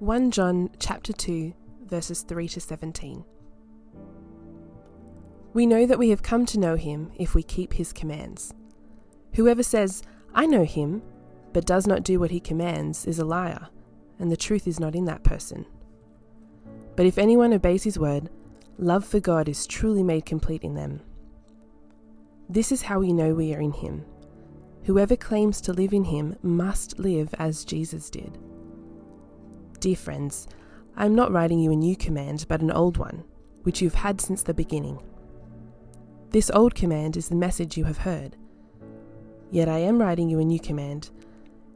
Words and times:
1 0.00 0.30
John 0.30 0.70
chapter 0.78 1.12
2 1.12 1.52
verses 1.84 2.22
3 2.22 2.48
to 2.48 2.58
17. 2.58 3.22
We 5.52 5.66
know 5.66 5.84
that 5.84 5.98
we 5.98 6.08
have 6.08 6.22
come 6.22 6.46
to 6.46 6.58
know 6.58 6.76
him 6.76 7.12
if 7.18 7.34
we 7.34 7.42
keep 7.42 7.74
his 7.74 7.92
commands. 7.92 8.54
Whoever 9.34 9.62
says, 9.62 10.02
I 10.34 10.46
know 10.46 10.64
him, 10.64 11.02
but 11.52 11.66
does 11.66 11.86
not 11.86 12.02
do 12.02 12.18
what 12.18 12.30
he 12.30 12.40
commands 12.40 13.04
is 13.04 13.18
a 13.18 13.26
liar, 13.26 13.68
and 14.18 14.32
the 14.32 14.38
truth 14.38 14.66
is 14.66 14.80
not 14.80 14.94
in 14.94 15.04
that 15.04 15.22
person. 15.22 15.66
But 16.96 17.04
if 17.04 17.18
anyone 17.18 17.52
obeys 17.52 17.84
his 17.84 17.98
word, 17.98 18.30
love 18.78 19.04
for 19.04 19.20
God 19.20 19.50
is 19.50 19.66
truly 19.66 20.02
made 20.02 20.24
complete 20.24 20.64
in 20.64 20.76
them. 20.76 21.02
This 22.48 22.72
is 22.72 22.80
how 22.80 23.00
we 23.00 23.12
know 23.12 23.34
we 23.34 23.54
are 23.54 23.60
in 23.60 23.72
him. 23.72 24.06
Whoever 24.84 25.14
claims 25.14 25.60
to 25.60 25.74
live 25.74 25.92
in 25.92 26.04
him 26.04 26.36
must 26.42 26.98
live 26.98 27.34
as 27.38 27.66
Jesus 27.66 28.08
did. 28.08 28.38
Dear 29.80 29.96
friends, 29.96 30.46
I 30.94 31.06
am 31.06 31.14
not 31.14 31.32
writing 31.32 31.58
you 31.58 31.72
a 31.72 31.74
new 31.74 31.96
command, 31.96 32.44
but 32.50 32.60
an 32.60 32.70
old 32.70 32.98
one, 32.98 33.24
which 33.62 33.80
you 33.80 33.88
have 33.88 33.94
had 33.94 34.20
since 34.20 34.42
the 34.42 34.52
beginning. 34.52 35.00
This 36.32 36.50
old 36.50 36.74
command 36.74 37.16
is 37.16 37.30
the 37.30 37.34
message 37.34 37.78
you 37.78 37.84
have 37.84 37.96
heard. 37.96 38.36
Yet 39.50 39.70
I 39.70 39.78
am 39.78 39.98
writing 39.98 40.28
you 40.28 40.38
a 40.38 40.44
new 40.44 40.60
command. 40.60 41.08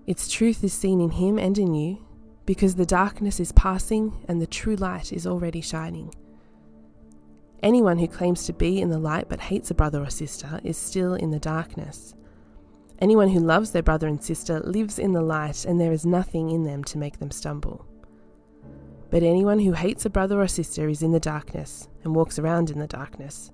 Its 0.07 0.29
truth 0.29 0.63
is 0.63 0.75
seen 0.75 1.01
in 1.01 1.13
him 1.13 1.39
and 1.39 1.57
in 1.57 1.75
you, 1.75 2.05
because 2.45 2.75
the 2.75 2.85
darkness 2.85 3.41
is 3.41 3.53
passing 3.53 4.23
and 4.29 4.39
the 4.39 4.47
true 4.47 4.77
light 4.77 5.11
is 5.11 5.27
already 5.27 5.63
shining. 5.63 6.15
Anyone 7.63 7.97
who 7.97 8.07
claims 8.07 8.45
to 8.45 8.53
be 8.53 8.83
in 8.83 8.91
the 8.91 8.99
light 8.99 9.31
but 9.31 9.41
hates 9.41 9.71
a 9.71 9.75
brother 9.75 10.03
or 10.03 10.11
sister 10.11 10.61
is 10.63 10.77
still 10.77 11.15
in 11.15 11.31
the 11.31 11.39
darkness. 11.39 12.15
Anyone 12.99 13.31
who 13.31 13.41
loves 13.41 13.71
their 13.71 13.83
brother 13.83 14.09
and 14.09 14.23
sister 14.23 14.61
lives 14.61 14.99
in 14.99 15.13
the 15.13 15.23
light, 15.23 15.65
and 15.65 15.81
there 15.81 15.91
is 15.91 16.05
nothing 16.05 16.51
in 16.51 16.65
them 16.65 16.85
to 16.85 16.99
make 16.99 17.19
them 17.19 17.31
stumble. 17.31 17.87
But 19.15 19.23
anyone 19.23 19.61
who 19.61 19.75
hates 19.75 20.05
a 20.05 20.11
brother 20.11 20.41
or 20.41 20.49
sister 20.49 20.89
is 20.89 21.01
in 21.01 21.13
the 21.13 21.21
darkness 21.21 21.87
and 22.03 22.17
walks 22.17 22.37
around 22.37 22.69
in 22.69 22.81
the 22.81 22.89
darkness. 22.89 23.53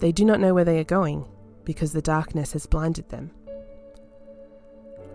They 0.00 0.12
do 0.12 0.22
not 0.22 0.38
know 0.38 0.52
where 0.52 0.66
they 0.66 0.78
are 0.78 0.84
going, 0.84 1.24
because 1.64 1.94
the 1.94 2.02
darkness 2.02 2.52
has 2.52 2.66
blinded 2.66 3.08
them. 3.08 3.30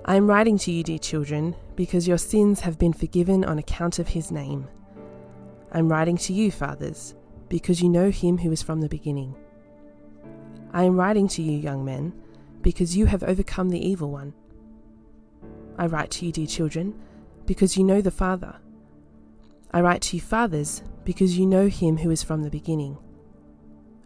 I 0.03 0.15
am 0.15 0.25
writing 0.25 0.57
to 0.57 0.71
you, 0.71 0.81
dear 0.81 0.97
children, 0.97 1.55
because 1.75 2.07
your 2.07 2.17
sins 2.17 2.61
have 2.61 2.79
been 2.79 2.91
forgiven 2.91 3.45
on 3.45 3.59
account 3.59 3.99
of 3.99 4.07
his 4.07 4.31
name. 4.31 4.67
I 5.71 5.77
am 5.77 5.89
writing 5.89 6.17
to 6.17 6.33
you, 6.33 6.49
fathers, 6.49 7.13
because 7.47 7.83
you 7.83 7.89
know 7.89 8.09
him 8.09 8.39
who 8.39 8.51
is 8.51 8.63
from 8.63 8.81
the 8.81 8.89
beginning. 8.89 9.35
I 10.73 10.85
am 10.85 10.95
writing 10.95 11.27
to 11.27 11.43
you, 11.43 11.59
young 11.59 11.85
men, 11.85 12.13
because 12.63 12.97
you 12.97 13.05
have 13.05 13.21
overcome 13.21 13.69
the 13.69 13.87
evil 13.87 14.09
one. 14.09 14.33
I 15.77 15.85
write 15.85 16.09
to 16.13 16.25
you, 16.25 16.31
dear 16.31 16.47
children, 16.47 16.99
because 17.45 17.77
you 17.77 17.83
know 17.83 18.01
the 18.01 18.09
Father. 18.09 18.55
I 19.71 19.81
write 19.81 20.01
to 20.03 20.17
you, 20.17 20.21
fathers, 20.21 20.83
because 21.05 21.37
you 21.37 21.45
know 21.45 21.67
him 21.67 21.97
who 21.97 22.11
is 22.11 22.23
from 22.23 22.43
the 22.43 22.49
beginning. 22.49 22.97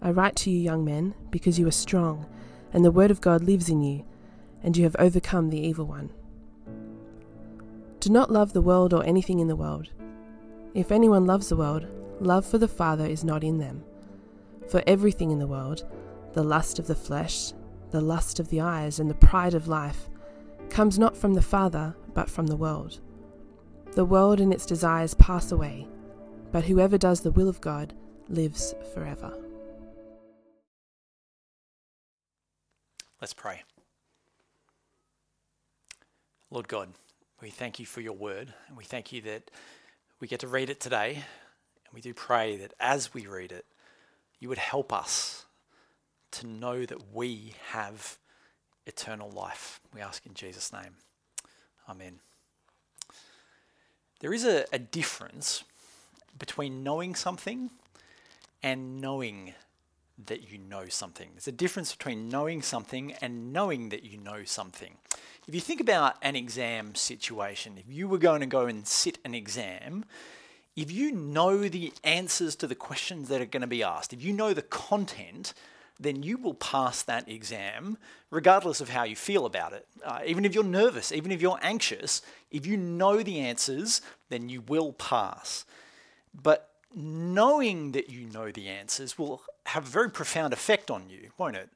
I 0.02 0.11
write 0.11 0.35
to 0.38 0.52
you, 0.52 0.59
young 0.59 0.85
men, 0.85 1.16
because 1.31 1.58
you 1.58 1.67
are 1.67 1.71
strong, 1.71 2.27
and 2.71 2.85
the 2.85 2.91
word 2.91 3.09
of 3.09 3.21
God 3.21 3.44
lives 3.44 3.69
in 3.69 3.81
you, 3.81 4.05
and 4.61 4.77
you 4.77 4.83
have 4.83 4.95
overcome 4.99 5.49
the 5.49 5.59
evil 5.59 5.86
one. 5.86 6.11
Do 7.99 8.11
not 8.11 8.31
love 8.31 8.53
the 8.53 8.61
world 8.61 8.93
or 8.93 9.03
anything 9.03 9.39
in 9.39 9.47
the 9.47 9.55
world. 9.55 9.89
If 10.75 10.91
anyone 10.91 11.25
loves 11.25 11.49
the 11.49 11.55
world, 11.55 11.88
love 12.19 12.45
for 12.45 12.59
the 12.59 12.67
Father 12.67 13.08
is 13.08 13.23
not 13.23 13.43
in 13.43 13.58
them. 13.58 13.83
For 14.67 14.83
everything 14.86 15.31
in 15.31 15.39
the 15.39 15.47
world, 15.47 15.83
the 16.33 16.43
lust 16.43 16.77
of 16.77 16.86
the 16.86 16.95
flesh, 16.95 17.53
the 17.89 18.02
lust 18.02 18.39
of 18.39 18.49
the 18.49 18.61
eyes, 18.61 18.99
and 18.99 19.09
the 19.09 19.16
pride 19.16 19.55
of 19.55 19.67
life, 19.67 20.09
comes 20.69 20.99
not 20.99 21.17
from 21.17 21.33
the 21.33 21.41
Father, 21.41 21.95
but 22.13 22.30
from 22.30 22.45
the 22.45 22.55
world. 22.55 22.99
The 23.95 24.03
world 24.03 24.41
and 24.41 24.53
its 24.53 24.65
desires 24.65 25.13
pass 25.13 25.53
away, 25.53 25.88
but 26.51 26.65
whoever 26.65 26.97
does 26.97 27.21
the 27.21 27.31
will 27.31 27.47
of 27.47 27.61
God 27.61 27.93
lives 28.27 28.75
forever. 28.93 29.33
Let's 33.21 33.33
pray. 33.33 33.64
Lord 36.52 36.67
God, 36.67 36.89
we 37.42 37.49
thank 37.49 37.80
you 37.80 37.86
for 37.86 38.02
your 38.02 38.14
word, 38.14 38.53
and 38.67 38.75
we 38.75 38.83
thank 38.83 39.14
you 39.14 39.21
that 39.21 39.49
we 40.20 40.27
get 40.27 40.41
to 40.41 40.47
read 40.47 40.70
it 40.70 40.81
today. 40.81 41.14
And 41.14 41.93
we 41.93 42.02
do 42.02 42.14
pray 42.14 42.58
that 42.58 42.73
as 42.81 43.14
we 43.14 43.27
read 43.27 43.53
it, 43.53 43.65
you 44.39 44.49
would 44.49 44.58
help 44.58 44.91
us 44.91 45.45
to 46.31 46.45
know 46.45 46.86
that 46.86 47.14
we 47.14 47.53
have 47.71 48.17
eternal 48.86 49.31
life. 49.31 49.80
We 49.93 50.02
ask 50.02 50.25
in 50.25 50.33
Jesus' 50.33 50.73
name. 50.73 50.97
Amen. 51.87 52.20
There 54.20 54.33
is 54.33 54.45
a, 54.45 54.65
a 54.71 54.80
difference 54.80 55.64
between 56.37 56.83
knowing 56.83 57.15
something 57.15 57.71
and 58.64 58.99
knowing 59.02 59.53
that 60.26 60.49
you 60.52 60.58
know 60.58 60.87
something. 60.87 61.30
There's 61.33 61.48
a 61.48 61.52
difference 61.52 61.93
between 61.93 62.30
knowing 62.30 62.61
something 62.61 63.14
and 63.21 63.52
knowing 63.52 63.89
that 63.89 64.03
you 64.03 64.17
know 64.17 64.43
something. 64.45 64.95
If 65.48 65.53
you 65.53 65.61
think 65.61 65.81
about 65.81 66.15
an 66.21 66.36
exam 66.36 66.95
situation, 66.95 67.77
if 67.77 67.93
you 67.93 68.08
were 68.08 68.17
going 68.17 68.39
to 68.39 68.48
go 68.48 68.65
and 68.65 68.87
sit 68.87 69.20
an 69.26 69.36
exam, 69.36 70.05
if 70.76 70.92
you 70.92 71.11
know 71.11 71.67
the 71.67 71.93
answers 72.03 72.55
to 72.58 72.67
the 72.67 72.76
questions 72.76 73.27
that 73.30 73.42
are 73.42 73.45
going 73.45 73.61
to 73.61 73.67
be 73.67 73.83
asked, 73.83 74.14
if 74.14 74.23
you 74.23 74.33
know 74.33 74.53
the 74.53 74.61
content, 74.61 75.53
then 75.99 76.23
you 76.23 76.37
will 76.37 76.53
pass 76.53 77.03
that 77.03 77.30
exam 77.30 77.97
regardless 78.32 78.82
of 78.82 78.89
how 78.89 79.03
you 79.03 79.15
feel 79.15 79.45
about 79.45 79.73
it. 79.73 79.87
Uh, 80.03 80.20
even 80.26 80.43
if 80.43 80.53
you're 80.53 80.64
nervous, 80.64 81.11
even 81.11 81.32
if 81.32 81.42
you're 81.42 81.59
anxious, 81.61 82.21
if 82.55 82.66
you 82.66 82.77
know 82.77 83.21
the 83.21 83.39
answers, 83.39 84.02
then 84.30 84.48
you 84.48 84.61
will 84.61 84.93
pass. 84.93 85.66
But 86.33 86.70
knowing 86.95 87.92
that 87.92 88.10
you 88.10 88.27
know 88.27 88.49
the 88.49 88.70
answers 88.70 89.20
will 89.20 89.42
have 89.66 89.86
a 89.86 89.89
very 89.89 90.10
profound 90.10 90.54
effect 90.54 90.89
on 90.89 91.10
you, 91.10 91.32
won't 91.38 91.58
it? 91.58 91.70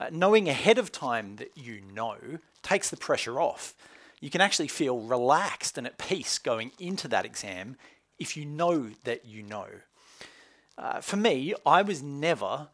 Uh, 0.00 0.08
knowing 0.10 0.48
ahead 0.48 0.78
of 0.78 0.90
time 0.90 1.36
that 1.36 1.52
you 1.54 1.82
know 1.92 2.16
takes 2.62 2.88
the 2.88 2.96
pressure 2.96 3.38
off. 3.38 3.74
You 4.20 4.30
can 4.30 4.40
actually 4.40 4.68
feel 4.68 5.00
relaxed 5.00 5.76
and 5.76 5.86
at 5.86 5.98
peace 5.98 6.38
going 6.38 6.72
into 6.78 7.06
that 7.08 7.26
exam 7.26 7.76
if 8.18 8.36
you 8.36 8.46
know 8.46 8.90
that 9.04 9.26
you 9.26 9.42
know. 9.42 9.66
Uh, 10.78 11.00
for 11.00 11.16
me, 11.16 11.54
I 11.66 11.82
was 11.82 12.02
never 12.02 12.68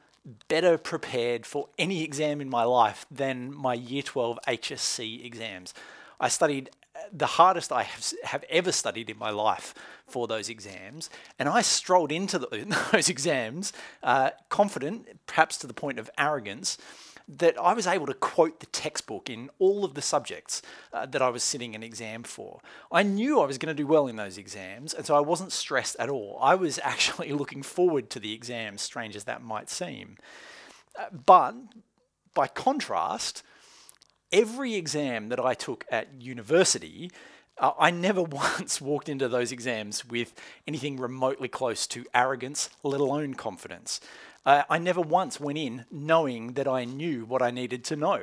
better 0.48 0.78
prepared 0.78 1.44
for 1.46 1.68
any 1.78 2.04
exam 2.04 2.40
in 2.40 2.48
my 2.48 2.62
life 2.62 3.06
than 3.10 3.52
my 3.54 3.74
Year 3.74 4.02
12 4.02 4.38
HSC 4.46 5.24
exams. 5.24 5.74
I 6.20 6.28
studied 6.28 6.70
the 7.12 7.26
hardest 7.26 7.72
I 7.72 7.82
have, 7.82 8.12
have 8.24 8.44
ever 8.48 8.72
studied 8.72 9.10
in 9.10 9.18
my 9.18 9.30
life 9.30 9.74
for 10.06 10.26
those 10.26 10.48
exams, 10.48 11.10
and 11.38 11.48
I 11.48 11.62
strolled 11.62 12.12
into 12.12 12.38
the, 12.38 12.76
those 12.92 13.08
exams 13.08 13.72
uh, 14.02 14.30
confident, 14.48 15.08
perhaps 15.26 15.56
to 15.58 15.66
the 15.66 15.74
point 15.74 15.98
of 15.98 16.10
arrogance, 16.18 16.78
that 17.38 17.56
I 17.60 17.74
was 17.74 17.86
able 17.86 18.06
to 18.06 18.14
quote 18.14 18.58
the 18.58 18.66
textbook 18.66 19.30
in 19.30 19.50
all 19.60 19.84
of 19.84 19.94
the 19.94 20.02
subjects 20.02 20.62
uh, 20.92 21.06
that 21.06 21.22
I 21.22 21.28
was 21.28 21.44
sitting 21.44 21.76
an 21.76 21.82
exam 21.82 22.24
for. 22.24 22.60
I 22.90 23.04
knew 23.04 23.40
I 23.40 23.46
was 23.46 23.56
going 23.56 23.74
to 23.74 23.82
do 23.82 23.86
well 23.86 24.08
in 24.08 24.16
those 24.16 24.36
exams, 24.36 24.92
and 24.92 25.06
so 25.06 25.14
I 25.14 25.20
wasn't 25.20 25.52
stressed 25.52 25.96
at 26.00 26.08
all. 26.08 26.38
I 26.42 26.56
was 26.56 26.80
actually 26.82 27.32
looking 27.32 27.62
forward 27.62 28.10
to 28.10 28.20
the 28.20 28.32
exams, 28.32 28.82
strange 28.82 29.14
as 29.14 29.24
that 29.24 29.42
might 29.42 29.70
seem. 29.70 30.16
Uh, 30.98 31.04
but 31.24 31.54
by 32.34 32.48
contrast, 32.48 33.44
every 34.32 34.74
exam 34.74 35.28
that 35.28 35.40
I 35.40 35.54
took 35.54 35.84
at 35.90 36.20
university, 36.20 37.10
uh, 37.58 37.72
I 37.78 37.90
never 37.90 38.22
once 38.58 38.80
walked 38.80 39.08
into 39.08 39.28
those 39.28 39.52
exams 39.52 40.04
with 40.04 40.34
anything 40.66 40.96
remotely 40.96 41.48
close 41.48 41.86
to 41.88 42.04
arrogance, 42.14 42.70
let 42.82 43.00
alone 43.00 43.34
confidence. 43.34 44.00
Uh, 44.46 44.62
I 44.70 44.78
never 44.78 45.00
once 45.00 45.38
went 45.38 45.58
in 45.58 45.84
knowing 45.90 46.54
that 46.54 46.66
I 46.66 46.84
knew 46.84 47.24
what 47.24 47.42
I 47.42 47.50
needed 47.50 47.84
to 47.84 47.96
know. 47.96 48.22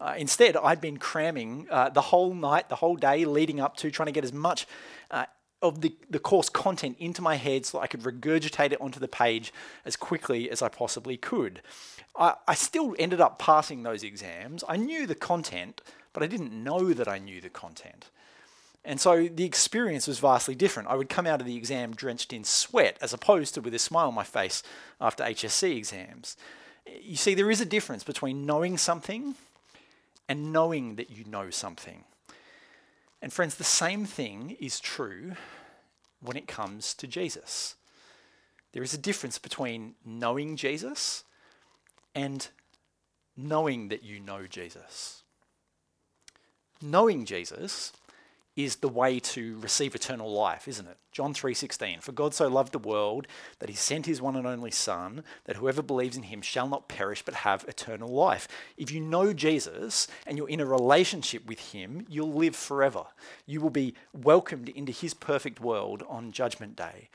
Uh, 0.00 0.14
instead, 0.16 0.56
I'd 0.56 0.80
been 0.80 0.96
cramming 0.96 1.66
uh, 1.70 1.88
the 1.90 2.00
whole 2.00 2.34
night, 2.34 2.68
the 2.68 2.76
whole 2.76 2.96
day 2.96 3.24
leading 3.24 3.60
up 3.60 3.76
to 3.78 3.90
trying 3.90 4.06
to 4.06 4.12
get 4.12 4.24
as 4.24 4.32
much 4.32 4.66
uh, 5.10 5.26
of 5.62 5.80
the, 5.80 5.94
the 6.10 6.18
course 6.18 6.48
content 6.48 6.96
into 6.98 7.22
my 7.22 7.36
head 7.36 7.64
so 7.64 7.78
I 7.78 7.86
could 7.86 8.02
regurgitate 8.02 8.72
it 8.72 8.80
onto 8.80 9.00
the 9.00 9.08
page 9.08 9.52
as 9.84 9.96
quickly 9.96 10.50
as 10.50 10.60
I 10.60 10.68
possibly 10.68 11.16
could. 11.16 11.62
I, 12.16 12.34
I 12.46 12.54
still 12.54 12.94
ended 12.98 13.20
up 13.20 13.38
passing 13.38 13.82
those 13.82 14.02
exams. 14.02 14.64
I 14.68 14.76
knew 14.76 15.06
the 15.06 15.14
content, 15.14 15.80
but 16.12 16.22
I 16.22 16.26
didn't 16.26 16.52
know 16.52 16.92
that 16.92 17.08
I 17.08 17.18
knew 17.18 17.40
the 17.40 17.48
content. 17.48 18.10
And 18.84 19.00
so 19.00 19.28
the 19.28 19.44
experience 19.44 20.08
was 20.08 20.18
vastly 20.18 20.56
different. 20.56 20.88
I 20.88 20.96
would 20.96 21.08
come 21.08 21.26
out 21.26 21.40
of 21.40 21.46
the 21.46 21.56
exam 21.56 21.94
drenched 21.94 22.32
in 22.32 22.42
sweat 22.42 22.98
as 23.00 23.12
opposed 23.12 23.54
to 23.54 23.60
with 23.60 23.74
a 23.74 23.78
smile 23.78 24.08
on 24.08 24.14
my 24.14 24.24
face 24.24 24.62
after 25.00 25.22
HSC 25.22 25.76
exams. 25.76 26.36
You 27.00 27.16
see, 27.16 27.34
there 27.34 27.50
is 27.50 27.60
a 27.60 27.64
difference 27.64 28.02
between 28.02 28.44
knowing 28.44 28.76
something 28.76 29.36
and 30.28 30.52
knowing 30.52 30.96
that 30.96 31.10
you 31.10 31.24
know 31.24 31.50
something. 31.50 32.04
And 33.22 33.32
friends, 33.32 33.54
the 33.54 33.64
same 33.64 34.04
thing 34.04 34.56
is 34.60 34.80
true 34.80 35.32
when 36.20 36.36
it 36.36 36.48
comes 36.48 36.92
to 36.94 37.06
Jesus. 37.06 37.76
There 38.72 38.82
is 38.82 38.92
a 38.92 38.98
difference 38.98 39.38
between 39.38 39.94
knowing 40.04 40.56
Jesus 40.56 41.22
and 42.16 42.48
knowing 43.36 43.88
that 43.88 44.02
you 44.02 44.18
know 44.18 44.46
Jesus. 44.48 45.22
Knowing 46.80 47.24
Jesus 47.24 47.92
is 48.54 48.76
the 48.76 48.88
way 48.88 49.18
to 49.18 49.58
receive 49.60 49.94
eternal 49.94 50.30
life, 50.30 50.68
isn't 50.68 50.86
it? 50.86 50.98
John 51.10 51.32
3:16 51.32 52.00
For 52.00 52.12
God 52.12 52.34
so 52.34 52.48
loved 52.48 52.72
the 52.72 52.78
world 52.78 53.26
that 53.58 53.68
he 53.68 53.74
sent 53.74 54.06
his 54.06 54.20
one 54.20 54.36
and 54.36 54.46
only 54.46 54.70
son 54.70 55.24
that 55.44 55.56
whoever 55.56 55.82
believes 55.82 56.16
in 56.16 56.24
him 56.24 56.42
shall 56.42 56.68
not 56.68 56.88
perish 56.88 57.22
but 57.22 57.34
have 57.34 57.64
eternal 57.66 58.08
life. 58.08 58.46
If 58.76 58.90
you 58.90 59.00
know 59.00 59.32
Jesus 59.32 60.06
and 60.26 60.36
you're 60.36 60.48
in 60.48 60.60
a 60.60 60.66
relationship 60.66 61.46
with 61.46 61.72
him, 61.72 62.06
you'll 62.08 62.32
live 62.32 62.56
forever. 62.56 63.06
You 63.46 63.60
will 63.60 63.70
be 63.70 63.94
welcomed 64.12 64.68
into 64.68 64.92
his 64.92 65.14
perfect 65.14 65.60
world 65.60 66.02
on 66.08 66.32
judgment 66.32 66.76
day. 66.76 67.08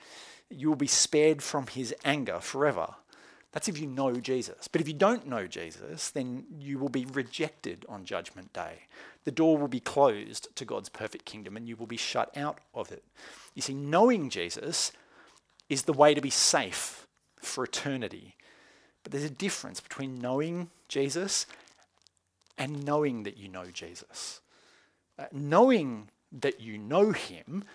You 0.49 0.69
will 0.69 0.75
be 0.75 0.87
spared 0.87 1.43
from 1.43 1.67
his 1.67 1.93
anger 2.03 2.39
forever. 2.39 2.95
That's 3.51 3.67
if 3.67 3.79
you 3.79 3.87
know 3.87 4.13
Jesus. 4.19 4.67
But 4.67 4.81
if 4.81 4.87
you 4.87 4.93
don't 4.93 5.25
know 5.25 5.47
Jesus, 5.47 6.11
then 6.11 6.45
you 6.59 6.77
will 6.77 6.89
be 6.89 7.05
rejected 7.05 7.85
on 7.89 8.05
Judgment 8.05 8.53
Day. 8.53 8.83
The 9.27 9.31
door 9.33 9.57
will 9.57 9.68
be 9.68 9.81
closed 9.81 10.56
to 10.56 10.63
God's 10.63 10.88
perfect 10.88 11.25
kingdom 11.25 11.57
and 11.57 11.68
you 11.68 11.75
will 11.75 11.85
be 11.85 11.97
shut 11.97 12.31
out 12.38 12.59
of 12.74 12.94
it. 12.94 13.03
You 13.56 13.62
see, 13.62 13.74
knowing 13.74 14.29
Jesus 14.29 14.94
is 15.68 15.81
the 15.81 15.91
way 15.91 16.13
to 16.13 16.21
be 16.21 16.29
safe 16.29 17.06
for 17.41 17.65
eternity. 17.65 18.38
But 19.03 19.12
there's 19.12 19.25
a 19.25 19.29
difference 19.29 19.81
between 19.81 20.19
knowing 20.19 20.69
Jesus 20.88 21.45
and 22.57 22.85
knowing 22.85 23.24
that 23.24 23.35
you 23.35 23.50
know 23.50 23.65
Jesus. 23.65 24.39
Uh, 25.19 25.25
knowing 25.33 26.07
that 26.31 26.62
you 26.62 26.77
know 26.77 27.12
him 27.12 27.65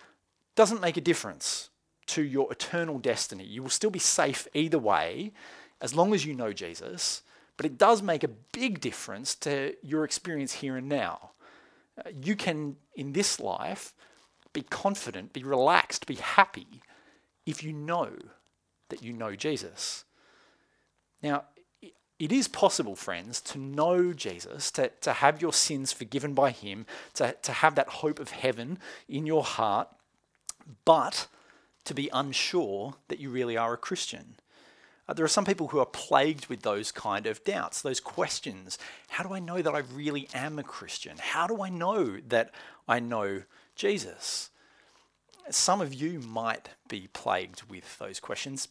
doesn't 0.54 0.80
make 0.80 0.96
a 0.96 1.02
difference 1.02 1.68
to 2.06 2.22
your 2.22 2.50
eternal 2.50 2.98
destiny. 2.98 3.44
You 3.44 3.62
will 3.62 3.68
still 3.68 3.90
be 3.90 3.98
safe 3.98 4.48
either 4.54 4.78
way 4.78 5.32
as 5.82 5.94
long 5.94 6.14
as 6.14 6.24
you 6.24 6.32
know 6.32 6.54
Jesus, 6.54 7.20
but 7.58 7.66
it 7.66 7.76
does 7.76 8.00
make 8.00 8.24
a 8.24 8.28
big 8.54 8.80
difference 8.80 9.34
to 9.34 9.74
your 9.82 10.04
experience 10.04 10.54
here 10.54 10.78
and 10.78 10.88
now. 10.88 11.31
Uh, 11.98 12.10
you 12.22 12.36
can, 12.36 12.76
in 12.94 13.12
this 13.12 13.38
life, 13.40 13.94
be 14.52 14.62
confident, 14.62 15.32
be 15.32 15.42
relaxed, 15.42 16.06
be 16.06 16.16
happy 16.16 16.82
if 17.46 17.62
you 17.62 17.72
know 17.72 18.10
that 18.88 19.02
you 19.02 19.12
know 19.12 19.34
Jesus. 19.34 20.04
Now, 21.22 21.44
it 22.18 22.30
is 22.30 22.46
possible, 22.46 22.94
friends, 22.94 23.40
to 23.40 23.58
know 23.58 24.12
Jesus, 24.12 24.70
to, 24.72 24.90
to 25.00 25.12
have 25.12 25.42
your 25.42 25.52
sins 25.52 25.92
forgiven 25.92 26.34
by 26.34 26.50
Him, 26.50 26.86
to, 27.14 27.34
to 27.42 27.52
have 27.52 27.74
that 27.74 27.88
hope 27.88 28.20
of 28.20 28.30
heaven 28.30 28.78
in 29.08 29.26
your 29.26 29.42
heart, 29.42 29.88
but 30.84 31.26
to 31.84 31.94
be 31.94 32.08
unsure 32.12 32.94
that 33.08 33.18
you 33.18 33.30
really 33.30 33.56
are 33.56 33.72
a 33.72 33.78
Christian. 33.78 34.36
Uh, 35.08 35.14
there 35.14 35.24
are 35.24 35.28
some 35.28 35.44
people 35.44 35.68
who 35.68 35.78
are 35.78 35.86
plagued 35.86 36.46
with 36.46 36.62
those 36.62 36.92
kind 36.92 37.26
of 37.26 37.42
doubts, 37.44 37.82
those 37.82 38.00
questions. 38.00 38.78
How 39.08 39.24
do 39.24 39.34
I 39.34 39.40
know 39.40 39.60
that 39.60 39.74
I 39.74 39.78
really 39.92 40.28
am 40.32 40.58
a 40.58 40.62
Christian? 40.62 41.16
How 41.18 41.46
do 41.46 41.62
I 41.62 41.68
know 41.68 42.18
that 42.28 42.52
I 42.88 43.00
know 43.00 43.42
Jesus? 43.74 44.50
Some 45.50 45.80
of 45.80 45.92
you 45.92 46.20
might 46.20 46.70
be 46.88 47.08
plagued 47.12 47.64
with 47.64 47.98
those 47.98 48.20
questions, 48.20 48.68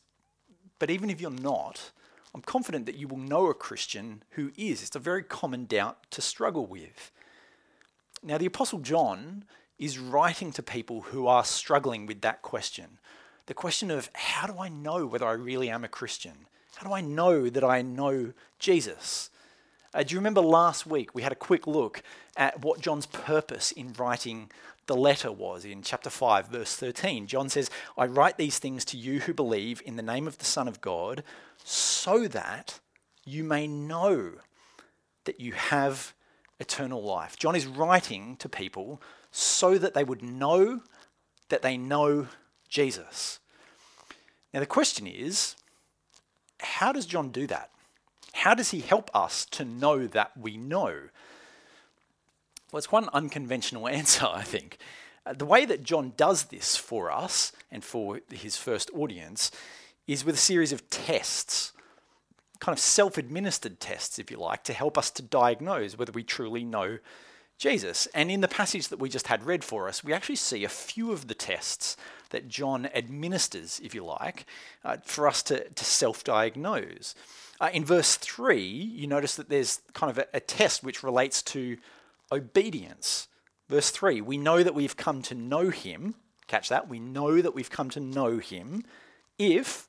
but 0.80 0.90
even 0.90 1.10
if 1.10 1.20
you're 1.20 1.32
not, 1.32 1.92
I'm 2.34 2.42
confident 2.42 2.86
that 2.86 2.96
you 2.96 3.10
will 3.10 3.18
know 3.18 3.48
a 3.48 3.54
Christian 3.54 4.24
who 4.32 4.52
is. 4.58 4.82
It's 4.82 4.96
a 4.96 5.00
very 5.00 5.24
common 5.24 5.66
doubt 5.66 6.10
to 6.12 6.22
struggle 6.22 6.66
with. 6.66 7.12
Now, 8.24 8.38
the 8.38 8.46
Apostle 8.46 8.80
John 8.80 9.44
is 9.78 10.00
writing 10.00 10.52
to 10.54 10.64
people 10.64 11.02
who 11.02 11.28
are 11.28 11.44
struggling 11.44 12.06
with 12.06 12.22
that 12.22 12.42
question 12.42 13.00
the 13.46 13.54
question 13.54 13.92
of 13.92 14.10
how 14.14 14.48
do 14.48 14.60
I 14.60 14.70
know 14.70 15.06
whether 15.06 15.26
I 15.26 15.34
really 15.34 15.70
am 15.70 15.84
a 15.84 15.90
Christian? 15.90 16.46
How 16.76 16.88
do 16.88 16.94
I 16.94 17.02
know 17.02 17.50
that 17.50 17.64
I 17.64 17.82
know 17.82 18.34
Jesus? 18.60 19.30
Uh, 19.94 20.04
do 20.04 20.14
you 20.14 20.20
remember 20.20 20.42
last 20.42 20.86
week 20.86 21.14
we 21.14 21.22
had 21.22 21.32
a 21.32 21.36
quick 21.36 21.68
look 21.68 22.02
at 22.38 22.64
what 22.64 22.80
John's 22.80 23.06
purpose 23.06 23.72
in 23.72 23.94
writing 23.94 24.50
the 24.88 24.96
letter 24.96 25.32
was 25.32 25.66
in 25.66 25.82
chapter 25.82 26.10
5, 26.10 26.48
verse 26.48 26.76
13? 26.76 27.28
John 27.28 27.50
says, 27.50 27.70
I 27.98 28.06
write 28.06 28.38
these 28.38 28.58
things 28.58 28.86
to 28.86 28.98
you 28.98 29.20
who 29.20 29.34
believe 29.34 29.82
in 29.86 29.98
the 29.98 30.02
name 30.02 30.28
of 30.28 30.38
the 30.38 30.46
Son 30.46 30.68
of 30.68 30.80
God, 30.80 31.24
so 31.64 32.28
that 32.30 32.80
you 33.26 33.44
may 33.44 33.68
know 33.68 34.32
that 35.26 35.40
you 35.40 35.52
have 35.52 36.14
eternal 36.60 37.04
life. 37.04 37.38
John 37.38 37.56
is 37.56 37.68
writing 37.68 38.38
to 38.38 38.48
people 38.48 39.02
so 39.32 39.78
that 39.78 39.94
they 39.94 40.04
would 40.04 40.22
know 40.22 40.82
that 41.50 41.62
they 41.62 41.78
know 41.78 42.28
Jesus. 42.72 43.40
Now, 44.54 44.62
the 44.62 44.66
question 44.66 45.06
is 45.06 45.56
how 46.60 46.92
does 46.92 47.06
John 47.06 47.30
do 47.30 47.46
that? 47.48 47.70
How 48.34 48.56
does 48.56 48.72
he 48.72 48.80
help 48.80 49.12
us 49.14 49.46
to 49.52 49.66
know 49.66 50.08
that 50.08 50.32
we 50.38 50.58
know? 50.58 50.94
Well, 52.72 52.78
it's 52.78 52.88
quite 52.88 53.04
an 53.04 53.10
unconventional 53.14 53.88
answer, 54.00 54.28
I 54.32 54.42
think. 54.42 54.80
Uh, 55.26 55.34
the 55.34 55.46
way 55.46 55.66
that 55.66 55.84
John 55.84 56.14
does 56.18 56.46
this 56.46 56.76
for 56.76 57.12
us 57.12 57.52
and 57.70 57.84
for 57.84 58.22
his 58.32 58.58
first 58.58 58.90
audience 58.96 59.52
is 60.08 60.26
with 60.26 60.36
a 60.36 60.40
series 60.40 60.72
of 60.72 60.90
tests, 60.90 61.74
kind 62.60 62.76
of 62.76 62.80
self 62.80 63.18
administered 63.18 63.80
tests, 63.80 64.18
if 64.18 64.32
you 64.32 64.38
like, 64.38 64.64
to 64.64 64.74
help 64.74 64.98
us 64.98 65.12
to 65.12 65.22
diagnose 65.22 65.98
whether 65.98 66.12
we 66.12 66.24
truly 66.24 66.64
know 66.64 66.98
Jesus. 67.58 68.08
And 68.16 68.32
in 68.32 68.42
the 68.42 68.48
passage 68.48 68.88
that 68.88 69.00
we 69.00 69.10
just 69.10 69.28
had 69.28 69.46
read 69.46 69.64
for 69.64 69.88
us, 69.88 70.04
we 70.04 70.14
actually 70.14 70.38
see 70.38 70.64
a 70.64 70.70
few 70.70 71.12
of 71.12 71.28
the 71.28 71.36
tests 71.36 71.96
that 72.32 72.50
John 72.50 72.88
administers, 72.88 73.80
if 73.84 73.96
you 73.96 74.04
like, 74.04 74.46
uh, 74.84 74.98
for 75.04 75.28
us 75.28 75.44
to, 75.44 75.70
to 75.70 75.86
self 75.86 76.24
diagnose. 76.24 77.16
Uh, 77.60 77.70
in 77.74 77.86
verse 77.86 78.16
3, 78.16 78.60
you 78.60 79.06
notice 79.06 79.36
that 79.36 79.50
there's 79.50 79.82
kind 79.94 80.10
of 80.10 80.18
a, 80.18 80.26
a 80.34 80.40
test 80.40 80.84
which 80.84 81.04
relates 81.04 81.44
to 81.44 81.78
obedience. 82.32 83.28
Verse 83.70 83.90
3 83.90 84.20
we 84.22 84.38
know 84.38 84.64
that 84.64 84.76
we've 84.76 84.98
come 84.98 85.22
to 85.24 85.36
know 85.36 85.70
him. 85.70 86.16
Catch 86.48 86.70
that? 86.70 86.90
We 86.90 87.00
know 87.00 87.42
that 87.42 87.56
we've 87.56 87.70
come 87.70 87.90
to 87.92 88.00
know 88.00 88.40
him 88.40 88.84
if 89.38 89.88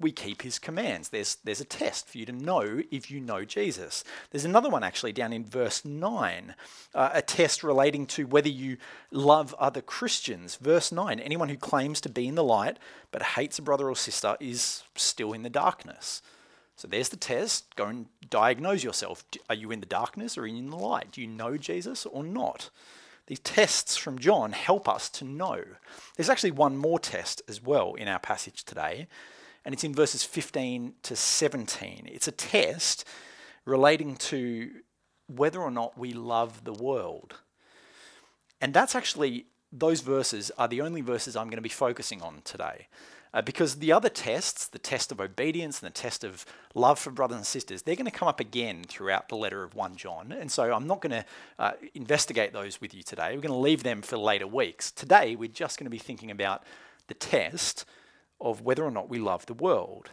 we 0.00 0.10
keep 0.10 0.42
his 0.42 0.58
commands. 0.58 1.10
There's, 1.10 1.36
there's 1.44 1.60
a 1.60 1.64
test 1.64 2.08
for 2.08 2.18
you 2.18 2.24
to 2.26 2.32
know 2.32 2.82
if 2.90 3.10
you 3.10 3.20
know 3.20 3.44
Jesus. 3.44 4.02
There's 4.30 4.46
another 4.46 4.70
one 4.70 4.82
actually 4.82 5.12
down 5.12 5.32
in 5.32 5.44
verse 5.44 5.84
9, 5.84 6.54
uh, 6.94 7.10
a 7.12 7.22
test 7.22 7.62
relating 7.62 8.06
to 8.06 8.26
whether 8.26 8.48
you 8.48 8.78
love 9.10 9.54
other 9.58 9.82
Christians. 9.82 10.56
Verse 10.56 10.90
9 10.90 11.20
anyone 11.20 11.50
who 11.50 11.56
claims 11.56 12.00
to 12.00 12.08
be 12.08 12.26
in 12.26 12.34
the 12.34 12.44
light 12.44 12.78
but 13.12 13.22
hates 13.22 13.58
a 13.58 13.62
brother 13.62 13.88
or 13.88 13.96
sister 13.96 14.36
is 14.40 14.82
still 14.96 15.32
in 15.32 15.42
the 15.42 15.50
darkness. 15.50 16.22
So 16.76 16.88
there's 16.88 17.10
the 17.10 17.18
test. 17.18 17.76
Go 17.76 17.86
and 17.86 18.06
diagnose 18.30 18.82
yourself. 18.82 19.22
Are 19.50 19.54
you 19.54 19.70
in 19.70 19.80
the 19.80 19.86
darkness 19.86 20.38
or 20.38 20.46
in 20.46 20.70
the 20.70 20.76
light? 20.76 21.12
Do 21.12 21.20
you 21.20 21.26
know 21.26 21.58
Jesus 21.58 22.06
or 22.06 22.24
not? 22.24 22.70
These 23.26 23.40
tests 23.40 23.98
from 23.98 24.18
John 24.18 24.52
help 24.52 24.88
us 24.88 25.10
to 25.10 25.24
know. 25.24 25.62
There's 26.16 26.30
actually 26.30 26.52
one 26.52 26.78
more 26.78 26.98
test 26.98 27.42
as 27.48 27.62
well 27.62 27.94
in 27.94 28.08
our 28.08 28.18
passage 28.18 28.64
today 28.64 29.08
and 29.64 29.72
it's 29.72 29.84
in 29.84 29.94
verses 29.94 30.24
15 30.24 30.94
to 31.02 31.16
17. 31.16 32.08
It's 32.10 32.28
a 32.28 32.32
test 32.32 33.04
relating 33.64 34.16
to 34.16 34.70
whether 35.26 35.60
or 35.60 35.70
not 35.70 35.98
we 35.98 36.12
love 36.12 36.64
the 36.64 36.72
world. 36.72 37.36
And 38.60 38.74
that's 38.74 38.94
actually, 38.94 39.46
those 39.72 40.00
verses 40.00 40.50
are 40.58 40.68
the 40.68 40.80
only 40.80 41.00
verses 41.00 41.36
I'm 41.36 41.46
going 41.46 41.56
to 41.56 41.62
be 41.62 41.68
focusing 41.68 42.22
on 42.22 42.42
today. 42.44 42.88
Uh, 43.32 43.40
because 43.40 43.76
the 43.76 43.92
other 43.92 44.08
tests, 44.08 44.66
the 44.66 44.78
test 44.78 45.12
of 45.12 45.20
obedience 45.20 45.80
and 45.80 45.86
the 45.88 45.94
test 45.94 46.24
of 46.24 46.44
love 46.74 46.98
for 46.98 47.10
brothers 47.10 47.36
and 47.36 47.46
sisters, 47.46 47.82
they're 47.82 47.94
going 47.94 48.04
to 48.04 48.10
come 48.10 48.26
up 48.26 48.40
again 48.40 48.82
throughout 48.82 49.28
the 49.28 49.36
letter 49.36 49.62
of 49.62 49.76
1 49.76 49.94
John. 49.94 50.32
And 50.32 50.50
so 50.50 50.72
I'm 50.72 50.88
not 50.88 51.00
going 51.00 51.12
to 51.12 51.24
uh, 51.58 51.72
investigate 51.94 52.52
those 52.52 52.80
with 52.80 52.92
you 52.92 53.04
today. 53.04 53.36
We're 53.36 53.42
going 53.42 53.54
to 53.54 53.54
leave 53.54 53.84
them 53.84 54.02
for 54.02 54.16
later 54.16 54.48
weeks. 54.48 54.90
Today, 54.90 55.36
we're 55.36 55.48
just 55.48 55.78
going 55.78 55.86
to 55.86 55.90
be 55.90 55.98
thinking 55.98 56.32
about 56.32 56.64
the 57.06 57.14
test 57.14 57.84
of 58.40 58.62
whether 58.62 58.84
or 58.84 58.90
not 58.90 59.08
we 59.08 59.18
love 59.18 59.46
the 59.46 59.54
world. 59.54 60.10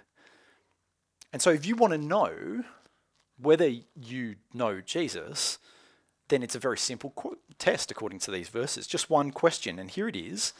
And 1.31 1.41
so, 1.41 1.51
if 1.51 1.65
you 1.65 1.75
want 1.75 1.93
to 1.93 1.97
know 1.97 2.63
whether 3.39 3.71
you 3.95 4.35
know 4.53 4.81
Jesus, 4.81 5.59
then 6.29 6.43
it's 6.43 6.55
a 6.55 6.59
very 6.59 6.77
simple 6.77 7.11
qu- 7.11 7.37
test 7.59 7.91
according 7.91 8.19
to 8.19 8.31
these 8.31 8.49
verses. 8.49 8.87
Just 8.87 9.09
one 9.09 9.31
question, 9.31 9.79
and 9.79 9.89
here 9.89 10.07
it 10.07 10.15
is 10.15 10.53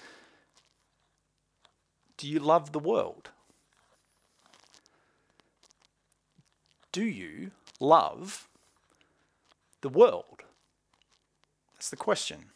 Do 2.18 2.28
you 2.28 2.40
love 2.40 2.72
the 2.72 2.80
world? 2.80 3.30
Do 6.92 7.04
you 7.04 7.52
love 7.80 8.48
the 9.82 9.90
world? 9.90 10.44
That's 11.74 11.90
the 11.90 11.96
question. 11.96 12.52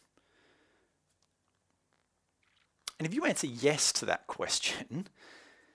And 3.02 3.08
if 3.08 3.16
you 3.16 3.26
answer 3.26 3.48
yes 3.48 3.92
to 3.94 4.06
that 4.06 4.28
question, 4.28 5.08